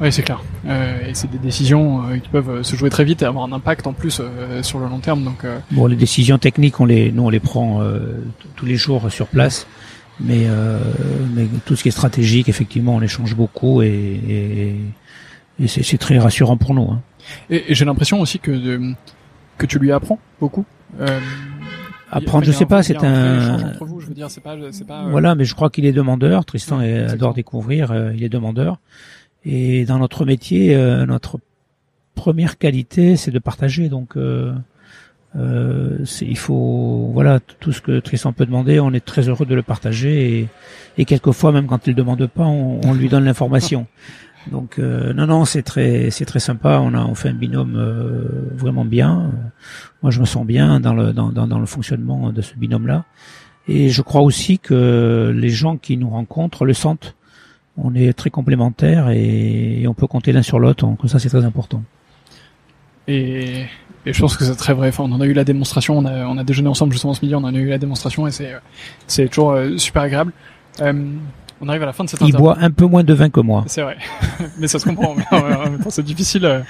[0.00, 0.42] Oui, c'est clair.
[0.66, 3.52] Euh, et c'est des décisions euh, qui peuvent se jouer très vite et avoir un
[3.52, 5.24] impact en plus euh, sur le long terme.
[5.24, 7.82] Donc, bon, les décisions techniques, on les, nous, on les prend
[8.56, 9.66] tous les jours sur place.
[10.18, 10.78] Mais, euh,
[11.34, 14.76] mais tout ce qui est stratégique, effectivement, on échange beaucoup et, et,
[15.62, 16.90] et c'est très rassurant pour nous.
[16.90, 17.02] Hein.
[17.50, 18.94] Et, et j'ai l'impression aussi que de,
[19.58, 20.64] que tu lui apprends beaucoup.
[21.00, 21.20] Euh,
[22.10, 23.74] Apprendre, je sais pas, c'est un.
[25.10, 26.44] Voilà, mais je crois qu'il est demandeur.
[26.46, 28.78] Tristan adore découvrir, euh, il est demandeur.
[29.46, 31.38] Et dans notre métier, euh, notre
[32.14, 33.88] première qualité, c'est de partager.
[33.88, 34.52] Donc, euh,
[35.36, 39.54] euh, il faut, voilà, tout ce que Tristan peut demander, on est très heureux de
[39.54, 40.48] le partager et,
[40.98, 43.86] et quelquefois, même quand il ne demande pas, on, on lui donne l'information.
[44.50, 46.78] Donc euh, non non c'est très c'est très sympa.
[46.80, 49.32] On a on fait un binôme euh, vraiment bien.
[50.02, 52.86] Moi je me sens bien dans le dans, dans, dans le fonctionnement de ce binôme
[52.86, 53.04] là.
[53.68, 57.15] Et je crois aussi que les gens qui nous rencontrent le sentent.
[57.78, 60.84] On est très complémentaires et, et on peut compter l'un sur l'autre.
[60.86, 61.82] Donc ça c'est très important.
[63.08, 63.66] Et,
[64.04, 64.88] et je pense que c'est très vrai.
[64.88, 65.96] Enfin, on en a eu la démonstration.
[65.98, 67.34] On a, on a déjeuné ensemble justement ce midi.
[67.34, 68.52] On en a eu la démonstration et c'est
[69.06, 70.32] c'est toujours euh, super agréable.
[70.80, 70.92] Euh,
[71.60, 73.40] on arrive à la fin de cette Il boit un peu moins de vin que
[73.40, 73.64] moi.
[73.66, 73.96] C'est vrai,
[74.58, 75.14] mais ça se comprend.
[75.88, 76.60] C'est difficile, euh,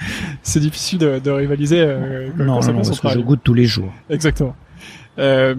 [0.43, 3.19] c'est difficile de, de rivaliser euh, quand- Non, quand ça non, au parce que je
[3.19, 3.91] goûte tous les jours.
[4.09, 4.55] Exactement.
[5.19, 5.55] Euh,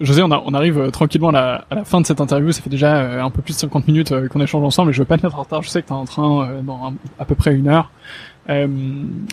[0.00, 2.50] José, on, a- on arrive euh, tranquillement à la, à la fin de cette interview.
[2.52, 4.98] Ça fait déjà euh, un peu plus de 50 minutes qu'on échange ensemble et je
[4.98, 5.62] veux pas te mettre en retard.
[5.62, 7.90] Je sais que tu es en train dans à peu près une heure.
[8.48, 8.66] Euh,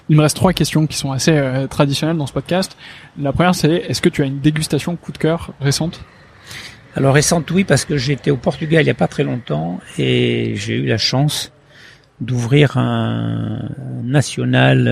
[0.09, 2.77] il me reste trois questions qui sont assez traditionnelles dans ce podcast.
[3.19, 6.01] La première, c'est est-ce que tu as une dégustation coup de cœur récente?
[6.95, 10.53] Alors récente oui parce que j'étais au Portugal il y a pas très longtemps et
[10.55, 11.51] j'ai eu la chance
[12.21, 13.69] d'ouvrir un
[14.03, 14.87] national,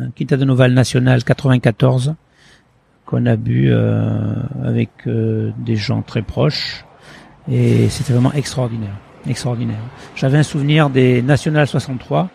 [0.00, 2.14] un Quinta de Noval national 94
[3.10, 4.34] qu'on a bu euh,
[4.64, 6.84] avec euh, des gens très proches
[7.50, 8.96] et c'était vraiment extraordinaire,
[9.28, 9.80] extraordinaire.
[10.14, 12.30] J'avais un souvenir des National 63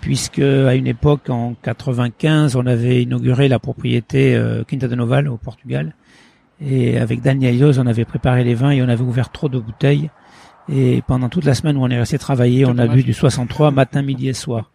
[0.00, 5.28] puisque à une époque en 95 on avait inauguré la propriété euh, Quinta de Noval
[5.28, 5.94] au Portugal
[6.60, 9.58] et avec Daniel Yoz, on avait préparé les vins et on avait ouvert trop de
[9.58, 10.10] bouteilles.
[10.72, 13.70] Et pendant toute la semaine où on est resté travailler, on a bu du 63
[13.72, 14.70] matin, midi et soir.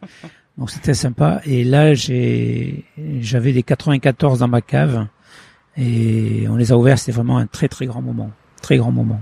[0.57, 1.41] Donc c'était sympa.
[1.45, 2.85] Et là, j'ai,
[3.19, 5.07] j'avais des 94 dans ma cave
[5.77, 6.99] et on les a ouverts.
[6.99, 9.21] C'était vraiment un très très grand moment, très grand moment.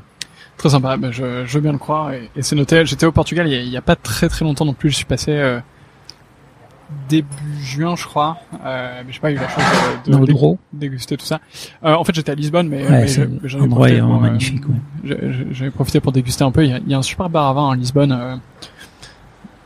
[0.58, 2.86] Très sympa, ben, je, je veux bien le croire et, et c'est noté.
[2.86, 4.90] J'étais au Portugal il y, a, pas très très longtemps non plus.
[4.90, 5.60] Je suis passé euh,
[7.08, 7.28] début
[7.62, 8.38] juin, je crois.
[8.66, 9.64] Euh, mais j'ai pas eu la chance
[10.06, 11.40] de, déguster tout ça.
[11.86, 13.08] Euh, en fait, j'étais à Lisbonne, mais, Ouais, mais
[13.44, 14.64] j'en ai profité pour, euh, magnifique.
[15.06, 15.70] ouais.
[15.70, 16.66] profité pour déguster un peu.
[16.66, 18.42] Il y a, il y a un super bar à vin à Lisbonne,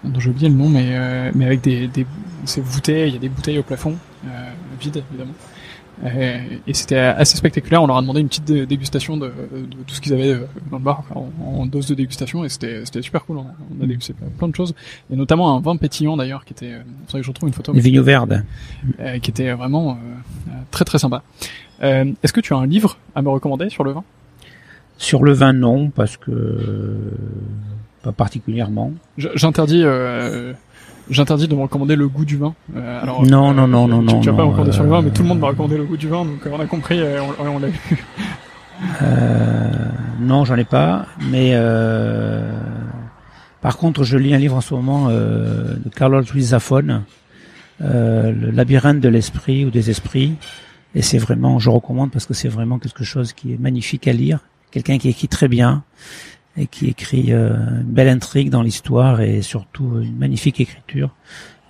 [0.04, 2.06] dont j'ai oublié le nom, mais euh, mais avec des, des
[2.46, 3.08] c'est voûté.
[3.08, 4.30] Il y a des bouteilles au plafond, euh,
[4.80, 5.34] vides évidemment.
[6.04, 6.38] Euh,
[6.68, 7.82] et c'était assez spectaculaire.
[7.82, 10.45] On leur a demandé une petite dé- dégustation de, de tout ce qu'ils avaient euh,
[10.70, 13.38] dans le bar, en, en dose de dégustation, et c'était c'était super cool.
[13.38, 14.76] On a, dégusté plein, plein de choses,
[15.12, 16.74] et notamment un vin pétillant d'ailleurs, qui était.
[16.74, 17.72] euh, faudrait que je retrouve une photo.
[18.04, 18.43] Verdes.
[18.99, 21.24] euh, qui était vraiment euh, très très sympa.
[21.82, 24.04] Euh, Est-ce que tu as un livre à me recommander sur le vin?
[24.97, 26.99] Sur le vin, non, parce que
[28.04, 28.91] pas particulièrement.
[29.18, 30.54] J'interdis, euh,
[31.10, 32.54] j'interdis de me recommander le goût du vin.
[32.76, 34.84] Euh, alors, Non, euh, non, non, non, tu, non, Tu vas pas non, recommander sur
[34.84, 36.49] le vin, euh, mais tout le monde m'a recommandé le goût du vin, donc euh,
[36.54, 38.06] on a compris, on, on l'a vu.
[39.01, 39.72] Euh,
[40.20, 41.06] non, j'en ai pas.
[41.30, 42.51] Mais euh,
[43.62, 47.04] par contre, je lis un livre en ce moment euh, de Carlos Ruiz Zafón,
[47.82, 50.36] euh, le labyrinthe de l'esprit ou des esprits.
[50.95, 54.14] Et c'est vraiment, je recommande parce que c'est vraiment quelque chose qui est magnifique à
[54.14, 54.39] lire.
[54.72, 55.84] Quelqu'un qui écrit très bien
[56.58, 61.10] et qui écrit euh, une belle intrigue dans l'histoire et surtout une magnifique écriture.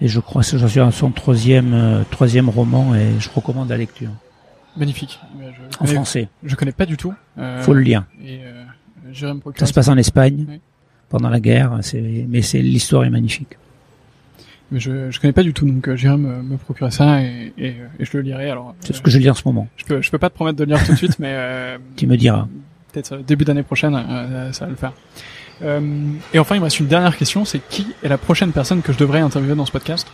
[0.02, 3.70] Et je crois que j'en suis à son troisième euh, troisième roman et je recommande
[3.70, 4.10] la lecture
[4.76, 5.20] Magnifique.
[5.40, 6.28] Je, en connais, français.
[6.44, 7.14] je connais pas du tout.
[7.38, 8.06] Euh, Faut le lire.
[8.26, 8.64] Et euh.
[9.56, 10.60] Ça se passe en Espagne Oui.
[11.10, 13.58] pendant la guerre, c'est mais c'est l'histoire est magnifique.
[14.72, 17.54] Mais je, je connais pas du tout, donc euh, j'irai me, me procurer ça et,
[17.60, 18.50] et, et je le lirai.
[18.50, 19.68] Alors, C'est euh, ce que je lis en ce moment.
[19.78, 21.78] je peux, je peux pas te promettre de le lire tout de suite, mais euh,
[21.96, 22.48] Tu me diras.
[22.94, 24.94] Peut-être euh, début d'année prochaine, euh, ça va le faire.
[25.62, 25.82] Euh,
[26.34, 28.94] et enfin, il me reste une dernière question, c'est qui est la prochaine personne que
[28.94, 30.08] je devrais interviewer dans ce podcast?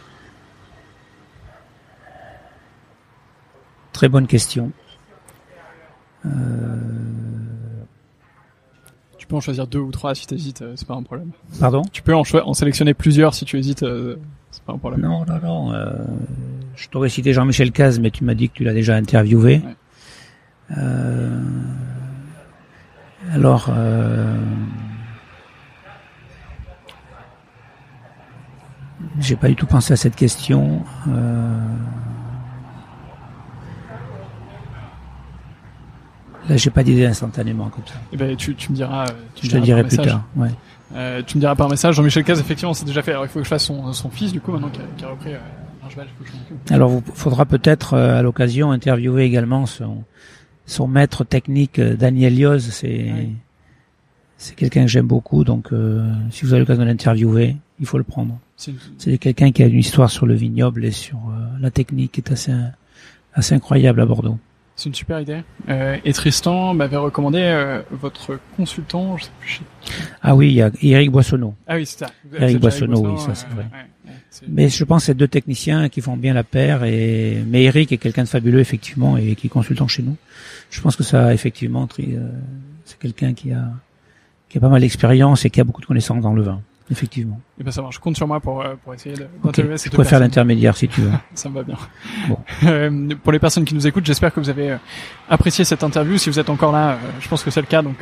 [3.94, 4.72] Très bonne question.
[6.26, 6.30] Euh,
[9.18, 11.32] Tu peux en choisir deux ou trois si t'hésites, euh, c'est pas un problème.
[11.60, 11.82] pardon?
[11.92, 12.24] Tu peux en,
[12.54, 14.16] sélectionner plusieurs si tu hésites, euh,
[14.52, 15.02] c'est pas un problème.
[15.02, 15.74] Non, non, non.
[15.74, 15.92] euh,
[16.76, 19.62] je t'aurais cité Jean-Michel Caz, mais tu m'as dit que tu l'as déjà interviewé.
[19.66, 19.76] Ouais.
[20.78, 21.42] Euh,
[23.34, 24.36] alors, euh,
[29.20, 30.82] j'ai pas du tout pensé à cette question.
[31.08, 31.60] Euh,
[36.50, 37.94] là, j'ai pas d'idée instantanément comme ça.
[38.12, 39.06] Eh ben, tu, tu me diras.
[39.06, 40.12] euh, me Je te dirai plus message.
[40.14, 40.24] tard.
[40.36, 40.50] Ouais.
[40.96, 41.96] Euh, tu me diras par message.
[41.96, 43.12] Jean-Michel Caz, effectivement, c'est déjà fait.
[43.12, 45.06] Alors, il faut que je fasse son, son fils, du coup, maintenant qui a, qui
[45.06, 45.40] a repris euh,
[45.86, 46.30] un cheval, il faut que
[46.68, 46.74] je.
[46.74, 50.04] Alors, il faudra peut-être euh, à l'occasion interviewer également son,
[50.70, 52.70] son maître technique euh, Daniel Yoz.
[52.72, 53.30] C'est Oui.
[54.38, 57.98] c'est quelqu'un que j'aime beaucoup, donc euh, si vous avez l'occasion de l'interviewer, il faut
[57.98, 58.40] le prendre.
[58.98, 62.22] C'est quelqu'un qui a une histoire sur le vignoble et sur euh, la technique qui
[62.22, 62.54] est assez
[63.34, 64.38] assez incroyable à Bordeaux.
[64.76, 65.42] C'est une super idée.
[65.68, 69.50] Euh, et Tristan m'avait recommandé euh, votre consultant, je sais plus.
[69.50, 69.62] chez-
[70.22, 71.54] Ah oui, il y a Eric Boissonneau.
[71.68, 72.12] Ah oui, c'est ça.
[72.38, 73.66] Eric Boissonneau, oui, ça, c'est vrai.
[74.48, 76.84] Mais je pense que c'est deux techniciens qui font bien la paire.
[76.86, 80.16] Et mais Eric est quelqu'un de fabuleux effectivement et qui est consultant chez nous.
[80.70, 82.30] Je pense que ça effectivement, euh,
[82.86, 83.70] c'est quelqu'un qui a
[84.50, 86.60] qui a pas mal d'expérience et qui a beaucoup de connaissances dans le vin.
[86.92, 87.40] effectivement.
[87.60, 88.00] Et ben ça marche.
[88.00, 89.90] Compte sur moi pour euh, pour essayer d'interviewer okay.
[89.96, 91.12] Je faire l'intermédiaire si tu veux.
[91.36, 91.76] ça me va bien.
[92.28, 92.40] Bon.
[92.64, 94.78] Euh, pour les personnes qui nous écoutent, j'espère que vous avez euh,
[95.30, 96.18] apprécié cette interview.
[96.18, 97.84] Si vous êtes encore là, je pense que c'est le cas.
[97.84, 97.98] Donc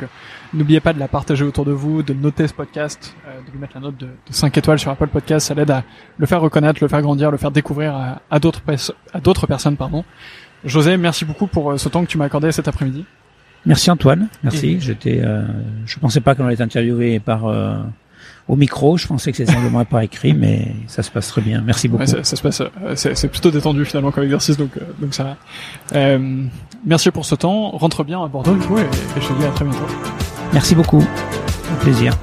[0.54, 3.14] n'oubliez pas de la partager autour de vous, de noter ce podcast,
[3.46, 5.48] de lui mettre la note de, de 5 étoiles sur Apple Podcast.
[5.48, 5.84] Ça l'aide à
[6.16, 9.76] le faire reconnaître, le faire grandir, le faire découvrir à, à d'autres personnes.
[9.76, 10.02] Pardon.
[10.64, 13.04] José, merci beaucoup pour ce temps que tu m'as accordé cet après-midi.
[13.66, 14.80] Merci Antoine, merci.
[14.80, 15.42] J'étais, euh,
[15.84, 17.76] je pensais pas qu'on allait être interviewé par euh,
[18.48, 18.96] au micro.
[18.96, 21.62] Je pensais que c'était simplement par écrit, mais ça se passe très bien.
[21.64, 22.02] Merci beaucoup.
[22.02, 25.14] Ouais, ça, ça, se passe, euh, c'est plutôt détendu finalement comme exercice, donc euh, donc
[25.14, 25.36] ça.
[25.94, 26.44] Euh,
[26.84, 27.70] merci pour ce temps.
[27.70, 29.86] Rentre bien à Bordeaux et, et je te dis à très bientôt.
[30.52, 31.04] Merci beaucoup.
[31.70, 32.16] Un plaisir.